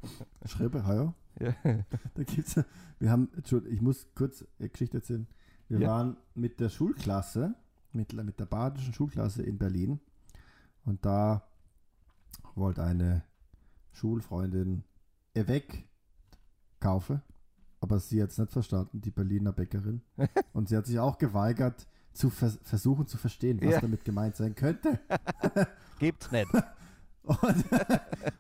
Ah, 0.03 0.95
ja. 0.95 1.15
Ja. 1.41 1.55
Da 2.15 2.23
gibt's, 2.25 2.61
wir 2.99 3.11
haben, 3.11 3.29
Entschuldigung, 3.35 3.75
ich 3.75 3.83
muss 3.83 4.07
kurz 4.15 4.45
eine 4.59 4.69
Geschichte 4.69 4.99
erzählen. 4.99 5.27
Wir 5.71 5.81
Ja. 5.81 5.89
waren 5.89 6.17
mit 6.35 6.61
der 6.61 6.69
Schulklasse, 6.69 7.55
mit, 7.93 8.13
mit 8.13 8.39
der 8.39 8.45
badischen 8.47 8.93
Schulklasse 8.93 9.43
in 9.43 9.57
Berlin 9.57 10.01
und 10.85 11.05
da 11.07 11.43
wollte 12.55 12.83
eine 12.83 13.23
Schulfreundin 13.93 14.85
Avec 15.37 15.89
kaufen, 16.81 17.23
aber 17.81 18.01
sie 18.01 18.23
hat 18.23 18.31
es 18.31 18.39
nicht 18.39 18.53
verstanden, 18.53 19.01
die 19.01 19.11
Berliner 19.11 19.53
Bäckerin. 19.53 20.03
Und 20.53 20.69
sie 20.69 20.77
hat 20.77 20.87
sich 20.87 20.99
auch 20.99 21.19
geweigert, 21.19 21.87
zu 22.13 22.29
vers 22.31 22.59
versuchen 22.63 23.07
zu 23.07 23.17
verstehen, 23.17 23.61
was 23.63 23.75
Ja. 23.75 23.81
damit 23.81 24.05
gemeint 24.05 24.37
sein 24.37 24.55
könnte. 24.55 24.99
Gibt's 25.99 26.31
nicht. 26.33 26.49
Und, 27.23 27.65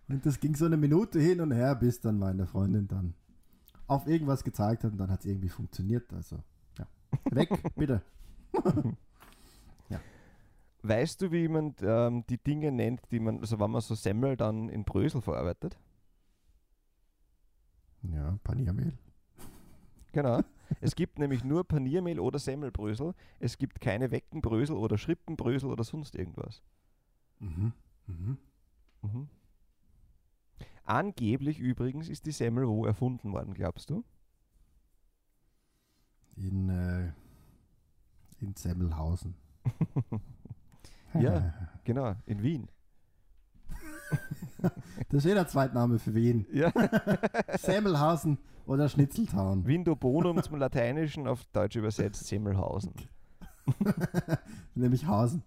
und 0.08 0.26
das 0.26 0.40
ging 0.40 0.56
so 0.56 0.64
eine 0.64 0.76
Minute 0.76 1.20
hin 1.20 1.40
und 1.40 1.52
her, 1.52 1.74
bis 1.76 2.00
dann 2.00 2.18
meine 2.18 2.46
Freundin 2.46 2.88
dann 2.88 3.14
auf 3.86 4.06
irgendwas 4.08 4.42
gezeigt 4.42 4.82
hat 4.84 4.92
und 4.92 4.98
dann 4.98 5.10
hat 5.10 5.20
es 5.20 5.26
irgendwie 5.26 5.50
funktioniert. 5.50 6.12
Also. 6.12 6.42
Weg, 7.30 7.48
bitte. 7.76 8.02
Weißt 10.82 11.20
du, 11.20 11.30
wie 11.30 11.48
man 11.48 11.74
ähm, 11.82 12.24
die 12.28 12.38
Dinge 12.38 12.72
nennt, 12.72 13.02
die 13.10 13.20
man, 13.20 13.40
also 13.40 13.60
wenn 13.60 13.70
man 13.70 13.82
so 13.82 13.94
Semmel 13.94 14.36
dann 14.36 14.70
in 14.70 14.84
Brösel 14.84 15.20
verarbeitet? 15.20 15.78
Ja, 18.02 18.38
Paniermehl. 18.42 18.96
Genau. 20.12 20.40
es 20.80 20.94
gibt 20.94 21.18
nämlich 21.18 21.44
nur 21.44 21.64
Paniermehl 21.64 22.18
oder 22.18 22.38
Semmelbrösel. 22.38 23.14
Es 23.40 23.58
gibt 23.58 23.80
keine 23.80 24.10
Weckenbrösel 24.10 24.74
oder 24.74 24.96
Schrippenbrösel 24.96 25.70
oder 25.70 25.84
sonst 25.84 26.14
irgendwas. 26.14 26.62
Mhm. 27.40 27.72
Mhm. 28.06 28.38
Mhm. 29.02 29.28
Angeblich 30.84 31.58
übrigens 31.58 32.08
ist 32.08 32.24
die 32.24 32.32
Semmel 32.32 32.66
wo 32.66 32.86
erfunden 32.86 33.32
worden, 33.32 33.52
glaubst 33.52 33.90
du? 33.90 34.02
In, 36.36 36.68
äh, 36.68 37.12
in 38.40 38.54
Semmelhausen. 38.54 39.34
Ja. 41.14 41.52
Genau, 41.82 42.14
in 42.26 42.40
Wien. 42.42 42.68
Das 45.08 45.24
ist 45.24 45.26
eh 45.30 45.34
der 45.34 45.48
Zweitname 45.48 45.98
für 45.98 46.14
Wien. 46.14 46.46
Ja. 46.52 46.72
Semmelhausen 47.58 48.38
oder 48.66 48.88
Schnitzeltown. 48.88 49.66
Vindobonum 49.66 50.40
zum 50.42 50.56
Lateinischen 50.58 51.26
auf 51.26 51.44
Deutsch 51.46 51.74
übersetzt 51.74 52.26
Semmelhausen. 52.28 52.92
Nämlich 54.76 55.06
Hausen. 55.06 55.42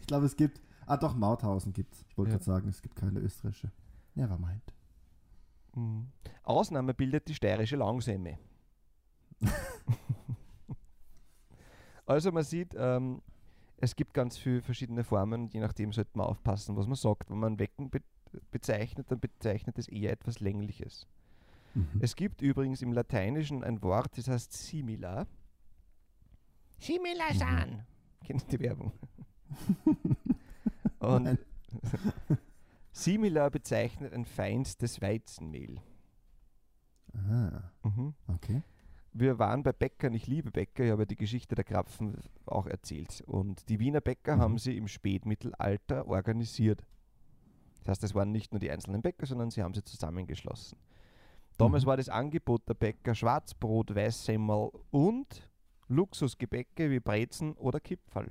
ich 0.00 0.06
glaube, 0.08 0.26
es 0.26 0.34
gibt. 0.36 0.60
Ah, 0.86 0.96
doch, 0.96 1.14
Mauthausen 1.14 1.72
gibt 1.72 1.94
es. 1.94 2.04
Ich 2.08 2.18
wollte 2.18 2.32
Ja. 2.32 2.36
gerade 2.38 2.44
sagen, 2.44 2.68
es 2.68 2.82
gibt 2.82 2.96
keine 2.96 3.20
österreichische. 3.20 3.70
Ja, 4.16 4.28
war 4.28 4.38
meint. 4.38 4.74
Mhm. 5.76 6.08
Ausnahme 6.42 6.94
bildet 6.94 7.28
die 7.28 7.34
steirische 7.34 7.76
Langsemme. 7.76 8.38
also 12.06 12.32
man 12.32 12.44
sieht, 12.44 12.74
ähm, 12.76 13.22
es 13.78 13.96
gibt 13.96 14.12
ganz 14.14 14.36
viele 14.36 14.60
verschiedene 14.62 15.04
Formen, 15.04 15.48
je 15.48 15.60
nachdem 15.60 15.92
sollte 15.92 16.10
man 16.14 16.26
aufpassen, 16.26 16.76
was 16.76 16.86
man 16.86 16.96
sagt. 16.96 17.30
Wenn 17.30 17.38
man 17.38 17.58
Wecken 17.58 17.90
be 17.90 18.00
bezeichnet, 18.52 19.10
dann 19.10 19.18
bezeichnet 19.18 19.76
es 19.78 19.88
eher 19.88 20.12
etwas 20.12 20.38
Längliches. 20.38 21.08
Mhm. 21.74 21.98
Es 22.00 22.14
gibt 22.14 22.42
übrigens 22.42 22.80
im 22.80 22.92
Lateinischen 22.92 23.64
ein 23.64 23.82
Wort, 23.82 24.16
das 24.16 24.28
heißt 24.28 24.52
simila. 24.52 25.26
Simila 26.78 27.34
san. 27.34 27.84
Kennst 28.24 28.52
du 28.52 28.56
die 28.56 28.62
Werbung? 28.64 28.92
Und 31.00 31.38
simila 32.92 33.48
bezeichnet 33.48 34.12
ein 34.12 34.24
feinstes 34.24 35.00
Weizenmehl. 35.00 35.80
Ah, 37.14 37.62
Mhm. 37.82 38.14
okay. 38.28 38.62
Wir 39.12 39.38
waren 39.38 39.62
bei 39.62 39.72
Bäckern, 39.72 40.14
ich 40.14 40.26
liebe 40.28 40.50
Bäcker, 40.50 40.84
ich 40.84 40.90
habe 40.92 41.06
die 41.06 41.16
Geschichte 41.16 41.54
der 41.56 41.64
Krapfen 41.64 42.16
auch 42.46 42.66
erzählt. 42.66 43.22
Und 43.26 43.68
die 43.68 43.80
Wiener 43.80 44.00
Bäcker 44.00 44.36
Mhm. 44.36 44.40
haben 44.40 44.58
sie 44.58 44.76
im 44.76 44.86
Spätmittelalter 44.88 46.06
organisiert. 46.06 46.84
Das 47.80 47.88
heißt, 47.96 48.04
es 48.04 48.14
waren 48.14 48.30
nicht 48.30 48.52
nur 48.52 48.60
die 48.60 48.70
einzelnen 48.70 49.02
Bäcker, 49.02 49.26
sondern 49.26 49.50
sie 49.50 49.62
haben 49.62 49.74
sie 49.74 49.82
zusammengeschlossen. 49.82 50.78
Damals 51.58 51.84
Mhm. 51.84 51.88
war 51.88 51.96
das 51.96 52.08
Angebot 52.08 52.68
der 52.68 52.74
Bäcker 52.74 53.14
Schwarzbrot, 53.14 53.94
Weißsemmel 53.94 54.70
und 54.90 55.48
Luxusgebäcke 55.88 56.88
wie 56.90 57.00
Brezen 57.00 57.54
oder 57.54 57.80
Kipferl. 57.80 58.30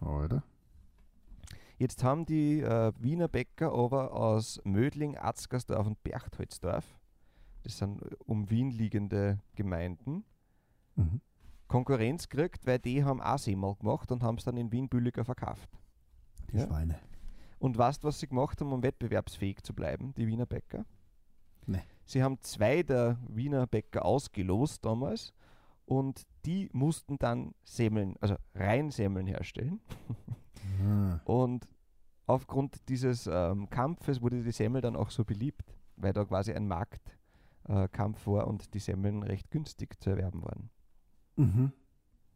Oder? 0.00 0.42
Jetzt 1.78 2.02
haben 2.02 2.26
die 2.26 2.60
äh, 2.60 2.92
Wiener 2.98 3.28
Bäcker 3.28 3.72
aber 3.72 4.12
aus 4.12 4.60
Mödling, 4.64 5.16
Atzgersdorf 5.16 5.86
und 5.86 6.02
Berchtoldsdorf, 6.02 6.84
das 7.68 7.78
sind 7.78 8.02
äh, 8.02 8.16
um 8.26 8.48
Wien 8.50 8.70
liegende 8.70 9.38
Gemeinden, 9.54 10.24
Mhm. 10.96 11.20
Konkurrenz 11.68 12.28
gekriegt, 12.28 12.66
weil 12.66 12.78
die 12.80 13.04
haben 13.04 13.20
auch 13.20 13.38
Semmel 13.38 13.76
gemacht 13.76 14.10
und 14.10 14.22
haben 14.24 14.36
es 14.36 14.44
dann 14.44 14.56
in 14.56 14.72
Wien 14.72 14.88
billiger 14.88 15.24
verkauft. 15.24 15.68
Die 16.50 16.56
Ja. 16.56 16.66
Schweine. 16.66 16.98
Und 17.60 17.76
weißt 17.78 18.02
was 18.04 18.18
sie 18.20 18.26
gemacht 18.26 18.60
haben, 18.60 18.72
um 18.72 18.82
wettbewerbsfähig 18.82 19.62
zu 19.62 19.74
bleiben, 19.74 20.14
die 20.16 20.26
Wiener 20.26 20.46
Bäcker? 20.46 20.86
Nee. 21.66 21.82
Sie 22.04 22.22
haben 22.22 22.40
zwei 22.40 22.82
der 22.82 23.18
Wiener 23.28 23.66
Bäcker 23.66 24.04
ausgelost 24.04 24.84
damals 24.84 25.34
und 25.84 26.22
die 26.46 26.68
mussten 26.72 27.18
dann 27.18 27.54
Semmeln, 27.64 28.16
also 28.20 28.36
rein 28.54 28.90
Semmeln 28.90 29.26
herstellen. 29.26 29.80
Ah, 30.82 31.20
Und 31.26 31.68
aufgrund 32.26 32.88
dieses 32.88 33.26
ähm, 33.30 33.68
Kampfes 33.70 34.20
wurde 34.22 34.42
die 34.42 34.52
Semmel 34.52 34.80
dann 34.80 34.96
auch 34.96 35.10
so 35.10 35.24
beliebt, 35.24 35.74
weil 35.96 36.12
da 36.12 36.24
quasi 36.24 36.52
ein 36.52 36.66
Marktkampf 36.66 37.17
äh, 37.68 37.88
Kampf 37.88 38.26
war 38.26 38.46
und 38.46 38.74
die 38.74 38.78
Semmeln 38.78 39.22
recht 39.22 39.50
günstig 39.50 40.00
zu 40.00 40.10
erwerben 40.10 40.42
waren. 40.42 40.70
Mhm. 41.36 41.72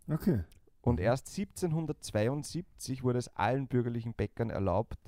Okay. 0.09 0.45
Und 0.81 1.01
erst 1.01 1.29
1772 1.29 3.03
wurde 3.03 3.19
es 3.19 3.29
allen 3.37 3.69
bürgerlichen 3.69 4.15
Bäckern 4.15 4.51
erlaubt, 4.51 4.99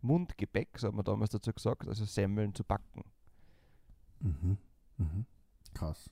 Mundgebäck, 0.00 0.78
so 0.78 0.88
hat 0.88 0.94
man 0.94 1.04
damals 1.04 1.30
dazu 1.30 1.52
gesagt, 1.52 1.88
also 1.88 2.04
Semmeln 2.04 2.54
zu 2.54 2.64
backen. 2.64 3.04
Mhm. 4.20 4.58
Mhm. 4.96 5.26
Krass. 5.74 6.10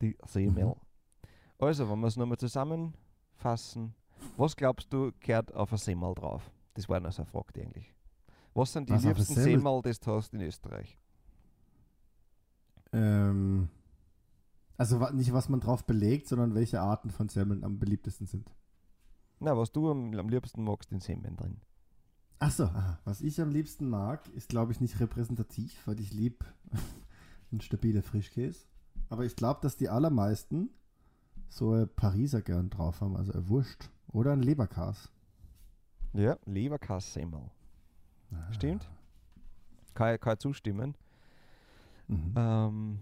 Die 0.00 0.16
Semmel. 0.26 0.64
Mhm. 0.64 0.74
Also, 1.58 1.88
wenn 1.88 2.00
wir 2.00 2.08
es 2.08 2.16
nochmal 2.16 2.38
zusammenfassen, 2.38 3.94
was 4.36 4.56
glaubst 4.56 4.92
du, 4.92 5.12
gehört 5.20 5.52
auf 5.54 5.72
ein 5.72 5.78
Semmel 5.78 6.14
drauf? 6.14 6.50
Das 6.74 6.88
war 6.88 7.00
noch 7.00 7.12
so 7.12 7.22
eine 7.22 7.30
Frage 7.30 7.62
eigentlich. 7.62 7.93
Was 8.54 8.72
sind 8.72 8.88
die 8.88 8.94
ein 8.94 9.02
liebsten 9.02 9.34
Semmel- 9.34 9.58
Semmel, 9.60 9.82
das 9.82 10.00
du 10.00 10.12
hast 10.12 10.32
in 10.32 10.40
Österreich? 10.40 10.98
Ähm, 12.92 13.68
also 14.76 14.98
nicht, 15.10 15.32
was 15.32 15.48
man 15.48 15.60
drauf 15.60 15.84
belegt, 15.84 16.28
sondern 16.28 16.54
welche 16.54 16.80
Arten 16.80 17.10
von 17.10 17.28
Semmeln 17.28 17.64
am 17.64 17.78
beliebtesten 17.78 18.26
sind. 18.26 18.52
Na, 19.40 19.56
was 19.56 19.72
du 19.72 19.90
am, 19.90 20.14
am 20.14 20.28
liebsten 20.28 20.62
magst 20.64 20.92
in 20.92 21.00
Semmeln 21.00 21.36
drin. 21.36 21.60
Ach 22.38 22.50
so, 22.50 22.64
aha. 22.64 22.98
was 23.04 23.20
ich 23.20 23.40
am 23.40 23.50
liebsten 23.50 23.88
mag, 23.88 24.28
ist 24.34 24.48
glaube 24.48 24.72
ich 24.72 24.80
nicht 24.80 25.00
repräsentativ, 25.00 25.86
weil 25.86 25.98
ich 26.00 26.12
lieb 26.12 26.44
einen 27.50 27.60
stabilen 27.60 28.02
Frischkäse. 28.02 28.66
Aber 29.08 29.24
ich 29.24 29.36
glaube, 29.36 29.60
dass 29.62 29.76
die 29.76 29.88
allermeisten 29.88 30.70
so 31.48 31.72
ein 31.72 31.88
Pariser 31.88 32.42
gern 32.42 32.70
drauf 32.70 33.00
haben, 33.00 33.16
also 33.16 33.32
ein 33.32 33.48
Wurst 33.48 33.90
oder 34.08 34.32
ein 34.32 34.42
Leberkas. 34.42 35.10
Ja, 36.12 36.38
Leberkassemmel. 36.44 37.50
Stimmt? 38.52 38.88
Kann, 39.94 40.14
ich- 40.14 40.20
kann 40.20 40.38
zustimmen. 40.38 40.94
Mhm. 42.08 42.34
Ähm, 42.36 42.98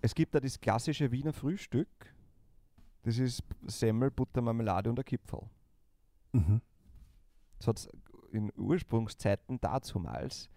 es 0.00 0.14
gibt 0.14 0.34
da 0.34 0.40
das 0.40 0.60
klassische 0.60 1.10
Wiener 1.10 1.32
Frühstück. 1.32 1.88
Das 3.02 3.18
ist 3.18 3.42
Semmel, 3.66 4.10
Butter, 4.10 4.40
Marmelade 4.40 4.90
und 4.90 4.98
ein 4.98 5.04
Kipferl. 5.04 5.48
Mhm. 6.32 6.60
Das 7.58 7.66
hat 7.68 7.78
es 7.78 7.88
in 8.32 8.52
Ursprungszeiten 8.56 9.60
dazumals 9.60 10.48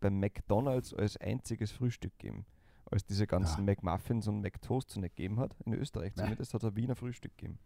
beim 0.00 0.18
McDonalds 0.18 0.94
als 0.94 1.16
einziges 1.18 1.70
Frühstück 1.72 2.18
gegeben. 2.18 2.46
Als 2.90 3.04
diese 3.04 3.26
ganzen 3.26 3.58
Ja. 3.66 3.74
McMuffins 3.74 4.26
und 4.28 4.40
McToasts 4.40 4.96
nicht 4.96 5.14
gegeben 5.16 5.38
hat. 5.38 5.54
In 5.66 5.74
Österreich 5.74 6.12
Ja. 6.16 6.22
zumindest 6.24 6.54
hat 6.54 6.62
es 6.62 6.70
ein 6.70 6.76
Wiener 6.76 6.96
Frühstück 6.96 7.36
gegeben. 7.36 7.58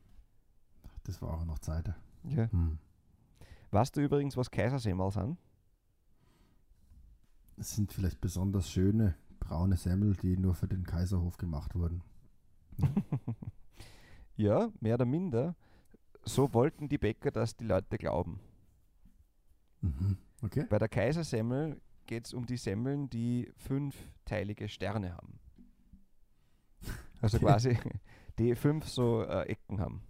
Das 1.04 1.20
war 1.22 1.34
auch 1.34 1.44
noch 1.44 1.58
Zeit. 1.60 1.92
Ja. 2.24 2.50
Hm. 2.50 2.78
Weißt 3.70 3.96
du 3.96 4.00
übrigens, 4.00 4.36
was 4.36 4.50
Kaisersemmel 4.50 5.10
sind? 5.10 5.38
Es 7.62 7.76
sind 7.76 7.92
vielleicht 7.92 8.20
besonders 8.20 8.68
schöne 8.68 9.14
braune 9.38 9.76
Semmel, 9.76 10.16
die 10.16 10.36
nur 10.36 10.52
für 10.56 10.66
den 10.66 10.82
Kaiserhof 10.84 11.36
gemacht 11.38 11.76
wurden. 11.76 12.02
Ja, 14.36 14.72
mehr 14.80 14.94
oder 14.94 15.04
minder. 15.04 15.54
So 16.24 16.52
wollten 16.54 16.88
die 16.88 16.96
Bäcker, 16.98 17.30
dass 17.30 17.54
die 17.56 17.64
Leute 17.66 17.98
glauben. 17.98 18.40
Mhm. 19.82 20.16
Okay. 20.42 20.64
Bei 20.68 20.78
der 20.78 20.88
Kaisersemmel 20.88 21.80
geht 22.06 22.26
es 22.26 22.32
um 22.34 22.46
die 22.46 22.56
Semmeln, 22.56 23.08
die 23.10 23.52
fünfteilige 23.58 24.68
Sterne 24.68 25.14
haben. 25.14 25.38
Also 27.20 27.36
Okay. 27.36 27.46
quasi, 27.46 27.78
die 28.38 28.54
fünf 28.56 28.88
so 28.88 29.22
äh, 29.22 29.42
Ecken 29.42 29.78
haben. 29.80 30.02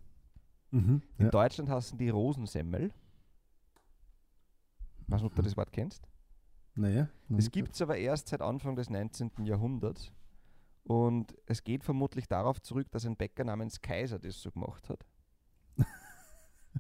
Mhm. 0.71 1.03
In 1.19 1.25
Ja. 1.27 1.31
Deutschland 1.31 1.69
heißen 1.69 1.99
die 1.99 2.09
Rosensemmel. 2.09 2.93
Weiß 5.09 5.21
nicht, 5.21 5.31
ob 5.31 5.35
du 5.35 5.43
Mhm. 5.43 5.47
das 5.47 5.57
Wort 5.59 5.73
kennst. 5.73 6.09
Naja. 6.75 7.09
Das 7.29 7.51
gibt 7.51 7.75
es 7.75 7.83
aber 7.83 7.97
erst 7.97 8.29
seit 8.29 8.41
Anfang 8.41 8.77
des 8.77 8.91
19. 8.91 9.45
Jahrhunderts. 9.45 10.13
Und 10.85 11.37
es 11.47 11.63
geht 11.63 11.85
vermutlich 11.85 12.27
darauf 12.27 12.61
zurück, 12.61 12.91
dass 12.91 13.07
ein 13.07 13.17
Bäcker 13.17 13.45
namens 13.45 13.81
Kaiser 13.81 14.19
das 14.19 14.41
so 14.41 14.51
gemacht 14.51 14.89
hat. 14.89 15.05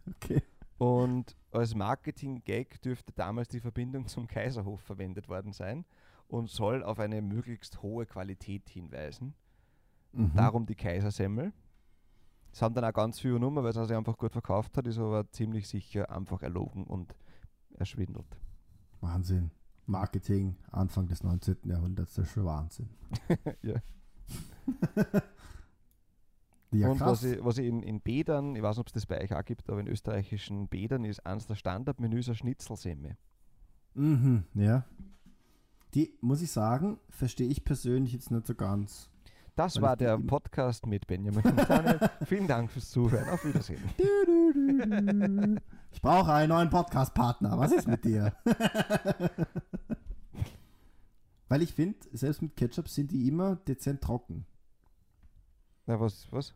Okay. 0.08 0.42
Und 0.78 1.36
als 1.50 1.74
Marketing-Gag 1.74 2.80
dürfte 2.80 3.12
damals 3.12 3.48
die 3.48 3.60
Verbindung 3.60 4.06
zum 4.06 4.26
Kaiserhof 4.26 4.80
verwendet 4.80 5.28
worden 5.28 5.52
sein 5.52 5.84
und 6.28 6.48
soll 6.48 6.82
auf 6.82 6.98
eine 6.98 7.20
möglichst 7.20 7.82
hohe 7.82 8.06
Qualität 8.06 8.68
hinweisen. 8.70 9.34
Mhm. 10.12 10.32
Darum 10.34 10.66
die 10.66 10.74
Kaisersemmel. 10.74 11.52
Es 12.52 12.62
haben 12.62 12.74
dann 12.74 12.84
auch 12.84 12.92
ganz 12.92 13.20
viele 13.20 13.38
Nummer, 13.38 13.62
weil 13.62 13.70
es 13.70 13.76
sich 13.76 13.96
einfach 13.96 14.16
gut 14.16 14.32
verkauft 14.32 14.76
hat, 14.76 14.86
ist 14.86 14.98
aber 14.98 15.30
ziemlich 15.30 15.68
sicher 15.68 16.10
einfach 16.10 16.42
erlogen 16.42 16.84
und 16.84 17.14
erschwindelt. 17.74 18.40
Wahnsinn. 19.00 19.50
Marketing 19.86 20.56
Anfang 20.70 21.08
des 21.08 21.22
19. 21.22 21.56
Jahrhunderts, 21.64 22.14
das 22.14 22.26
ist 22.26 22.32
schon 22.32 22.44
Wahnsinn. 22.44 22.88
Ja. 23.62 23.80
Ja, 26.74 26.88
und 26.88 27.00
was 27.00 27.22
ich, 27.22 27.44
was 27.44 27.58
ich 27.58 27.66
in, 27.66 27.82
in 27.82 28.00
Bädern, 28.00 28.56
ich 28.56 28.62
weiß 28.62 28.76
nicht, 28.76 28.80
ob 28.80 28.86
es 28.86 28.94
das 28.94 29.04
bei 29.04 29.20
euch 29.20 29.34
auch 29.34 29.44
gibt, 29.44 29.68
aber 29.68 29.80
in 29.80 29.86
österreichischen 29.86 30.68
Bädern 30.68 31.04
ist 31.04 31.20
eines 31.26 31.46
der 31.46 31.54
Standardmenüs 31.54 32.28
eine 32.28 32.34
Schnitzelsemme. 32.34 33.18
Mhm, 33.94 34.44
ja. 34.54 34.86
Die, 35.92 36.14
muss 36.22 36.40
ich 36.40 36.50
sagen, 36.50 36.98
verstehe 37.10 37.48
ich 37.48 37.62
persönlich 37.64 38.14
jetzt 38.14 38.30
nicht 38.30 38.46
so 38.46 38.54
ganz. 38.54 39.10
Das 39.54 39.76
Weil 39.76 39.82
war 39.82 39.96
der 39.96 40.16
Podcast 40.16 40.86
mit 40.86 41.06
Benjamin. 41.06 41.42
Vielen 42.24 42.46
Dank 42.46 42.70
fürs 42.70 42.88
Zuhören. 42.88 43.28
Auf 43.28 43.44
Wiedersehen. 43.44 43.82
Ich 45.92 46.00
brauche 46.00 46.32
einen 46.32 46.48
neuen 46.48 46.70
Podcast-Partner. 46.70 47.58
Was 47.58 47.72
ist 47.72 47.86
mit 47.86 48.04
dir? 48.04 48.34
Weil 51.48 51.62
ich 51.62 51.74
finde, 51.74 51.98
selbst 52.12 52.40
mit 52.42 52.56
Ketchup 52.56 52.88
sind 52.88 53.10
die 53.10 53.28
immer 53.28 53.56
dezent 53.56 54.00
trocken. 54.00 54.46
Na, 55.86 56.00
was? 56.00 56.26
Was? 56.32 56.54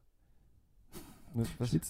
Was? 1.59 1.73
Ich 1.75 1.85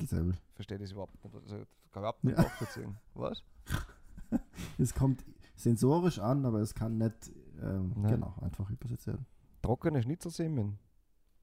verstehe 0.54 0.78
das 0.78 0.90
überhaupt 0.90 1.12
nicht. 1.22 1.34
Also, 1.34 1.48
kann 1.48 1.64
ich 1.92 1.98
überhaupt 1.98 2.24
nicht 2.24 2.36
Ja. 2.36 2.42
nachvollziehen. 2.44 2.96
Was? 3.14 3.42
Es 4.78 4.92
kommt 4.92 5.24
sensorisch 5.54 6.18
an, 6.18 6.44
aber 6.44 6.58
es 6.58 6.74
kann 6.74 6.98
nicht 6.98 7.30
ähm, 7.62 7.94
genau 8.08 8.34
einfach 8.42 8.68
übersetzt 8.70 9.06
werden. 9.06 9.24
Trockene 9.62 10.02
Schnitzelsemmeln. 10.02 10.78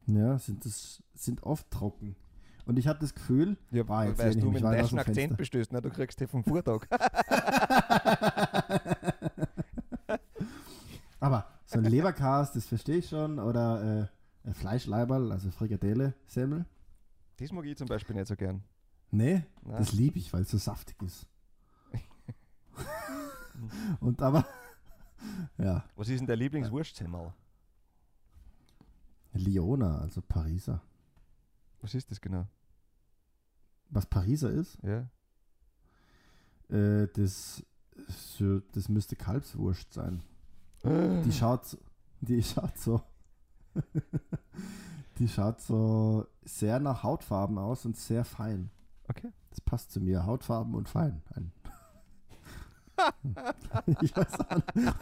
Ja, 0.06 0.38
sind 0.38 0.66
das 0.66 1.02
sind 1.14 1.44
oft 1.44 1.72
trocken. 1.72 2.18
Und 2.66 2.80
ich 2.80 2.88
habe 2.88 3.00
das 3.00 3.14
Gefühl, 3.14 3.58
Ja, 3.72 3.88
War 3.88 4.06
jetzt 4.08 4.24
ich 4.24 4.40
du 4.40 4.52
mit 4.52 4.62
dem 4.62 4.72
deutschen 4.72 5.00
Akzent 5.00 5.38
bestößt, 5.38 5.72
ne? 5.74 5.82
du 5.82 5.90
kriegst 5.90 6.20
die 6.20 6.28
vom 6.28 6.44
Vortag. 6.44 6.88
Aber 11.20 11.48
so 11.66 11.80
ein 11.80 11.86
Leberkas, 11.86 12.52
das 12.54 12.66
verstehe 12.66 12.98
ich 12.98 13.10
schon. 13.10 13.40
Oder 13.40 14.10
äh, 14.44 14.48
ein 14.48 14.54
Fleischleiberl, 14.54 15.32
also 15.32 15.52
Frikadelle, 15.52 16.14
Semmel. 16.26 16.66
Das 17.38 17.52
mag 17.52 17.66
ich 17.66 17.78
zum 17.78 17.88
Beispiel 17.88 18.16
nicht 18.16 18.28
so 18.28 18.36
gern. 18.36 18.64
Nee, 19.12 19.44
Nein. 19.64 19.78
das 19.78 19.94
liebe 19.94 20.20
ich, 20.20 20.34
weil 20.34 20.42
es 20.42 20.50
so 20.50 20.58
saftig 20.58 21.02
ist. 21.02 21.28
Und 24.00 24.22
aber, 24.22 24.46
ja, 25.58 25.84
Was 25.96 26.10
ist 26.10 26.20
denn 26.20 26.28
der 26.28 26.36
Lieblingswurstsemmel? 26.36 27.34
Liona, 29.34 30.00
also 30.00 30.22
Pariser. 30.22 30.82
Was 31.84 31.94
ist 31.96 32.10
das 32.12 32.22
genau? 32.22 32.48
Was 33.90 34.06
Pariser 34.06 34.50
ist, 34.50 34.78
Ja. 34.84 35.08
äh, 36.76 37.08
das, 37.14 37.62
das 38.72 38.88
müsste 38.90 39.16
Kalbswurst 39.18 39.92
sein. 39.94 40.24
Die 40.84 41.32
schaut, 41.32 41.66
so- 41.66 41.78
die 42.22 42.42
schaut 42.42 42.78
so, 42.78 43.02
die 45.20 45.28
schaut 45.28 45.60
so 45.62 46.26
sehr 46.46 46.80
nach 46.80 47.04
Hautfarben 47.04 47.58
aus 47.58 47.86
und 47.86 47.98
sehr 47.98 48.24
fein. 48.24 48.72
Okay. 49.10 49.32
Das 49.50 49.60
passt 49.60 49.92
zu 49.92 50.00
mir, 50.00 50.26
Hautfarben 50.26 50.74
und 50.76 50.88
fein. 50.88 51.22
Ein 51.36 51.52
ich 54.02 54.16
weiß 54.16 54.40
auch 54.40 54.56
nicht. 54.76 54.94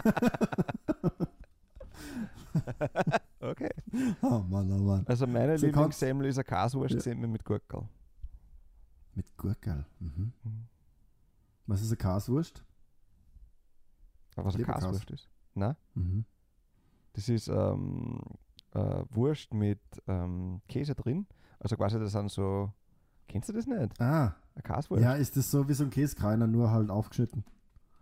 Oh 4.22 4.40
Mann, 4.50 4.72
oh 4.72 4.78
Mann. 4.84 5.06
Also 5.08 5.28
meine 5.28 5.58
So 5.58 5.66
Lieblingssemmel 5.68 6.28
ist 6.28 6.38
eine 6.38 6.44
Kaswurstsemmel 6.46 7.28
mit 7.30 7.44
Gurkel. 7.44 7.84
Mit 9.16 9.38
Gurkel. 9.38 9.86
Mhm. 10.00 10.32
Mhm. 10.44 10.68
Was 11.68 11.82
ist 11.82 11.90
eine 11.90 11.98
Kaswurst? 11.98 12.64
Aber 14.36 14.48
was 14.48 14.56
eine. 14.56 14.64
Kaswurst 14.66 15.12
ist? 15.12 15.30
Nein, 15.54 15.76
Mhm. 15.96 16.26
das 17.14 17.28
ist 17.28 17.48
ähm, 17.50 18.22
äh, 18.74 19.04
Wurst 19.10 19.54
mit 19.54 19.80
ähm, 20.08 20.62
Käse 20.70 20.96
drin. 20.96 21.28
Also 21.60 21.76
quasi 21.76 22.00
das 22.00 22.14
sind 22.14 22.32
so, 22.32 22.72
kennst 23.28 23.50
du 23.50 23.54
das 23.54 23.68
nicht? 23.68 24.00
Ah, 24.02 24.36
Eine 24.56 24.64
Kaswurst? 24.64 25.04
ja, 25.04 25.14
ist 25.14 25.36
das 25.36 25.52
so 25.52 25.68
wie 25.68 25.74
so 25.74 25.84
ein 25.84 25.90
Käskreiner, 25.90 26.48
nur 26.48 26.72
halt 26.72 26.90
aufgeschnitten. 26.90 27.44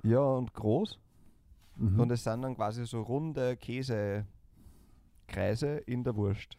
Ja, 0.04 0.19
und 0.21 0.54
groß. 0.54 0.99
Mhm. 1.75 1.99
Und 1.99 2.12
es 2.12 2.23
sind 2.23 2.43
dann 2.43 2.56
quasi 2.56 2.86
so 2.86 3.02
runde 3.02 3.58
Käsekreise 5.30 5.78
in 5.86 6.04
der 6.04 6.15
Wurst. 6.15 6.58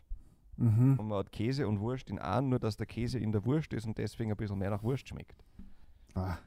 mhm. 0.57 0.99
Und 0.99 1.09
man 1.09 1.19
hat 1.19 1.33
Käse 1.33 1.67
und 1.67 1.81
Wurst 1.81 2.09
in 2.09 2.19
einem, 2.19 2.51
nur 2.51 2.59
dass 2.59 2.77
der 2.77 2.87
Käse 2.87 3.19
in 3.19 3.33
der 3.33 3.45
Wurst 3.45 3.73
ist 3.73 3.87
und 3.87 3.99
deswegen 3.99 4.31
ein 4.31 4.37
bisschen 4.37 4.59
mehr 4.59 4.71
nach 4.71 4.83
Wurst 4.83 5.09
schmeckt. 5.09 5.45
Ah. 6.15 6.39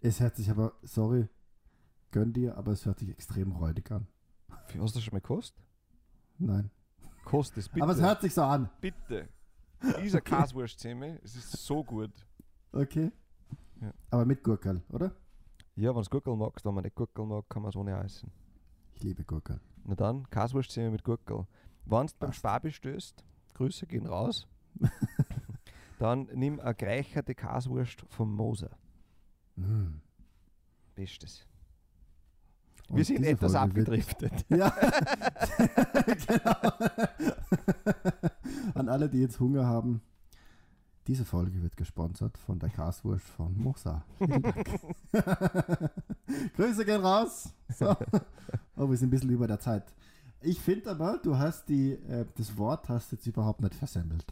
Es 0.00 0.20
hört 0.20 0.36
sich 0.36 0.50
aber, 0.50 0.72
sorry, 0.82 1.28
gönn 2.10 2.32
dir, 2.32 2.56
aber 2.56 2.72
es 2.72 2.84
hört 2.86 2.98
sich 2.98 3.08
extrem 3.08 3.52
räudig 3.52 3.90
an. 3.90 4.06
Hast 4.48 4.74
du 4.74 4.78
das 4.78 5.02
schon 5.02 5.12
mal 5.12 5.20
gekostet? 5.20 5.62
Nein. 6.38 6.70
Kost 7.24 7.56
es 7.56 7.68
bitte. 7.68 7.82
Aber 7.82 7.92
es 7.92 8.00
hört 8.00 8.20
sich 8.20 8.34
so 8.34 8.42
an. 8.42 8.68
bitte. 8.80 9.28
Dieser 10.02 10.20
Kaswurstsemmel, 10.20 11.20
es 11.22 11.36
ist 11.36 11.52
so 11.52 11.82
gut. 11.84 12.12
Okay. 12.72 13.10
Ja. 13.80 13.92
Aber 14.10 14.24
mit 14.24 14.42
Gurkel, 14.42 14.82
oder? 14.90 15.14
Ja, 15.76 15.94
wenn 15.94 16.02
du 16.02 16.10
Gurkel 16.10 16.36
magst, 16.36 16.64
wenn 16.64 16.74
man 16.74 16.84
nicht 16.84 16.94
Gurkel 16.94 17.26
mag, 17.26 17.48
kann 17.48 17.62
man 17.62 17.68
es 17.68 17.76
ohne 17.76 17.98
essen. 18.02 18.30
Ich 18.94 19.02
liebe 19.02 19.24
Gurkel. 19.24 19.60
Na 19.88 19.94
dann, 19.94 20.28
Kaswurstsemmel 20.30 20.90
mit 20.90 21.04
Gurkel. 21.04 21.46
Wenn 21.84 22.06
du 22.08 22.12
beim 22.18 22.30
Passt. 22.30 22.38
Spar 22.38 22.60
bestößt, 22.60 23.24
Grüße 23.54 23.86
gehen 23.86 24.06
raus, 24.06 24.48
dann 26.00 26.28
nimm 26.34 26.58
eine 26.58 26.74
gereicherte 26.74 27.36
Kaswurst 27.36 28.04
vom 28.08 28.34
Moser. 28.34 28.70
Mm. 29.54 30.00
Bestes. 30.96 31.46
Und 32.88 32.96
Wir 32.96 33.04
sind 33.04 33.24
etwas 33.24 33.52
Folge 33.52 33.64
abgedriftet. 33.64 34.44
Ja, 34.48 34.70
genau. 36.26 36.72
An 38.74 38.88
alle, 38.88 39.08
die 39.08 39.20
jetzt 39.20 39.38
Hunger 39.38 39.66
haben, 39.66 40.02
diese 41.06 41.24
Folge 41.24 41.62
wird 41.62 41.76
gesponsert 41.76 42.36
von 42.38 42.58
der 42.58 42.68
Kaswurst 42.68 43.28
von 43.28 43.56
Mosa. 43.56 44.04
Vielen 44.18 44.42
Dank. 44.42 44.80
Grüße 46.56 46.84
gehen 46.84 47.00
raus. 47.00 47.52
So. 47.68 47.96
Oh, 48.76 48.90
wir 48.90 48.96
sind 48.96 49.08
ein 49.08 49.10
bisschen 49.10 49.30
über 49.30 49.46
der 49.46 49.60
Zeit. 49.60 49.84
Ich 50.40 50.60
finde 50.60 50.90
aber, 50.90 51.18
du 51.18 51.38
hast 51.38 51.68
die, 51.68 51.92
äh, 51.92 52.26
das 52.36 52.56
Wort 52.56 52.88
hast 52.88 53.12
jetzt 53.12 53.26
überhaupt 53.26 53.62
nicht 53.62 53.74
versemmelt. 53.74 54.26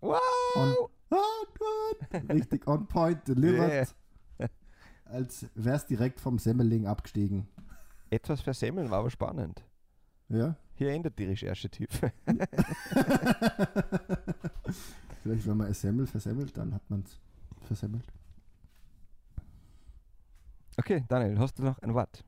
Wow! 0.00 0.18
On, 0.56 0.74
on, 1.10 1.18
on, 2.12 2.30
richtig 2.30 2.66
on 2.66 2.86
point 2.86 3.26
delivered. 3.26 3.94
Als 5.04 5.46
wär's 5.54 5.86
direkt 5.86 6.20
vom 6.20 6.38
Semmeling 6.38 6.86
abgestiegen. 6.86 7.48
Etwas 8.10 8.40
versemmeln 8.40 8.90
war 8.90 9.00
aber 9.00 9.10
spannend. 9.10 9.64
Ja? 10.28 10.56
Hier 10.74 10.90
endet 10.90 11.18
die 11.18 11.24
Recherchetiefe. 11.24 12.12
Vielleicht, 15.22 15.46
wenn 15.46 15.56
man 15.56 15.66
es 15.68 15.80
Semmel 15.80 16.06
versemmelt, 16.06 16.56
dann 16.56 16.74
hat 16.74 16.88
man 16.88 17.00
es 17.00 17.18
versemmelt. 17.66 18.04
Okay, 20.78 21.04
Daniel, 21.08 21.38
hast 21.38 21.58
du 21.58 21.62
noch 21.62 21.78
ein 21.80 21.92
Wort? 21.92 22.24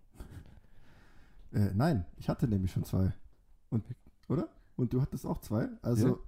Äh, 1.53 1.71
nein, 1.75 2.05
ich 2.17 2.29
hatte 2.29 2.47
nämlich 2.47 2.71
schon 2.71 2.85
zwei. 2.85 3.13
Und, 3.71 3.85
oder? 4.29 4.49
Und 4.77 4.93
du 4.93 5.01
hattest 5.01 5.25
auch 5.25 5.39
zwei. 5.39 5.69
Also 5.81 6.23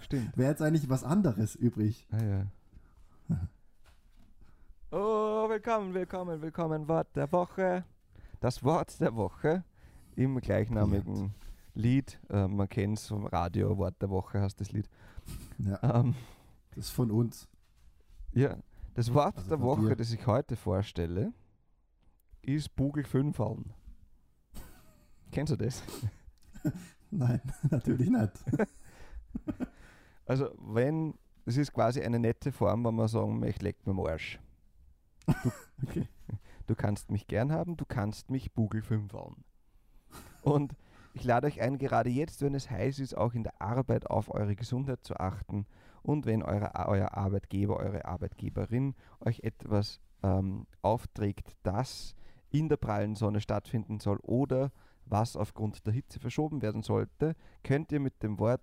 Stimmt. 0.00 0.36
wäre 0.36 0.50
jetzt 0.50 0.62
eigentlich 0.62 0.88
was 0.88 1.02
anderes 1.02 1.56
übrig. 1.56 2.06
Ah, 2.10 2.22
ja. 2.22 2.46
Oh, 4.96 5.48
willkommen, 5.48 5.92
willkommen, 5.92 6.40
willkommen. 6.40 6.86
Wort 6.86 7.08
der 7.16 7.32
Woche. 7.32 7.84
Das 8.38 8.62
Wort 8.62 9.00
der 9.00 9.16
Woche 9.16 9.64
im 10.14 10.40
gleichnamigen 10.40 11.34
Lied. 11.74 12.20
Äh, 12.30 12.46
man 12.46 12.68
kennt 12.68 12.98
es 12.98 13.08
vom 13.08 13.26
Radio, 13.26 13.76
Wort 13.76 14.00
der 14.00 14.10
Woche 14.10 14.40
heißt 14.40 14.60
das 14.60 14.70
Lied. 14.70 14.88
Ja, 15.58 16.00
Ähm, 16.00 16.14
das 16.70 16.86
ist 16.86 16.90
von 16.90 17.10
uns. 17.10 17.48
ja, 18.32 18.56
das 18.94 19.12
Wort 19.14 19.36
Also 19.36 19.50
der 19.50 19.60
Woche, 19.60 19.88
dir. 19.88 19.96
das 19.96 20.10
ich 20.12 20.26
heute 20.26 20.56
vorstelle, 20.56 21.32
ist 22.42 22.74
Bugel 22.76 23.04
5 23.04 23.38
Kennst 25.30 25.52
du 25.52 25.56
das? 25.56 25.82
Nein, 27.10 27.40
natürlich 27.70 28.10
nicht. 28.10 28.32
Also, 30.26 30.48
wenn, 30.58 31.18
das 31.44 31.58
ist 31.58 31.72
quasi 31.74 32.00
eine 32.00 32.18
nette 32.18 32.50
Form, 32.50 32.84
wenn 32.86 32.94
man 32.94 33.08
sagen 33.08 33.38
möchte, 33.40 33.62
leck 33.64 33.84
mir 33.86 33.90
am 33.92 34.00
Arsch. 34.00 34.40
Du, 35.26 35.50
Okay. 35.82 36.08
du 36.66 36.74
kannst 36.74 37.10
mich 37.10 37.26
gern 37.26 37.52
haben, 37.52 37.76
du 37.76 37.84
kannst 37.84 38.30
mich 38.30 38.52
Bugel 38.52 38.80
5 38.80 39.12
Und 40.40 40.74
ich 41.14 41.24
lade 41.24 41.46
euch 41.46 41.60
ein, 41.60 41.78
gerade 41.78 42.10
jetzt, 42.10 42.42
wenn 42.42 42.54
es 42.54 42.68
heiß 42.68 42.98
ist, 42.98 43.16
auch 43.16 43.34
in 43.34 43.44
der 43.44 43.62
Arbeit 43.62 44.10
auf 44.10 44.34
eure 44.34 44.56
Gesundheit 44.56 45.04
zu 45.04 45.16
achten 45.16 45.64
und 46.02 46.26
wenn 46.26 46.42
eure, 46.42 46.72
euer 46.86 47.14
Arbeitgeber, 47.14 47.76
eure 47.76 48.04
Arbeitgeberin 48.04 48.94
euch 49.20 49.40
etwas 49.40 50.00
ähm, 50.22 50.66
aufträgt, 50.82 51.56
das 51.62 52.16
in 52.50 52.68
der 52.68 52.76
prallen 52.76 53.14
Sonne 53.14 53.40
stattfinden 53.40 54.00
soll 54.00 54.18
oder 54.22 54.72
was 55.06 55.36
aufgrund 55.36 55.86
der 55.86 55.92
Hitze 55.92 56.18
verschoben 56.18 56.62
werden 56.62 56.82
sollte, 56.82 57.36
könnt 57.62 57.92
ihr 57.92 58.00
mit 58.00 58.22
dem 58.22 58.38
Wort, 58.40 58.62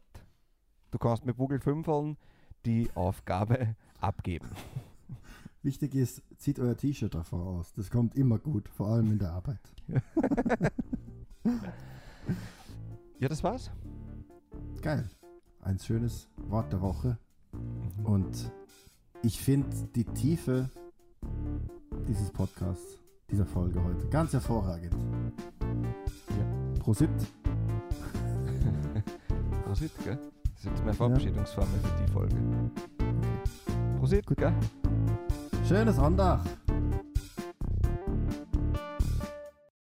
du 0.91 0.97
kannst 0.97 1.25
mit 1.25 1.37
Bugel 1.37 1.59
5 1.59 2.17
die 2.65 2.89
Aufgabe 2.95 3.75
abgeben. 4.01 4.49
Wichtig 5.63 5.95
ist, 5.95 6.21
zieht 6.37 6.60
euer 6.60 6.75
T-Shirt 6.75 7.13
davor 7.13 7.45
aus. 7.45 7.71
Das 7.73 7.89
kommt 7.89 8.15
immer 8.15 8.39
gut, 8.39 8.67
vor 8.67 8.87
allem 8.87 9.12
in 9.12 9.19
der 9.19 9.31
Arbeit. 9.31 9.62
Ja, 13.19 13.30
das 13.30 13.44
war's. 13.44 13.69
Geil. 14.82 15.08
Ein 15.62 15.78
schönes 15.78 16.28
Wort 16.38 16.74
der 16.74 16.82
Woche. 16.82 17.19
Und 18.04 18.52
ich 19.22 19.40
finde 19.40 19.69
die 19.96 20.06
Tiefe 20.06 20.69
dieses 22.08 22.32
Podcasts, 22.32 22.98
dieser 23.30 23.46
Folge 23.46 23.84
heute, 23.84 24.08
ganz 24.10 24.34
hervorragend. 24.34 24.96
Prosit. 26.80 27.12
Prosit, 29.65 29.92
gell? 30.04 30.17
Das 30.44 30.60
ist 30.60 30.65
jetzt 30.65 30.80
meine 30.80 30.94
Verabschiedungsformel 30.94 31.80
für 31.80 32.04
die 32.04 32.12
Folge. 32.12 32.36
Prosit, 34.00 34.26
Gut. 34.26 34.38
gell? 34.38 34.54
Schönes 35.67 35.96
Sonntag. 35.96 36.42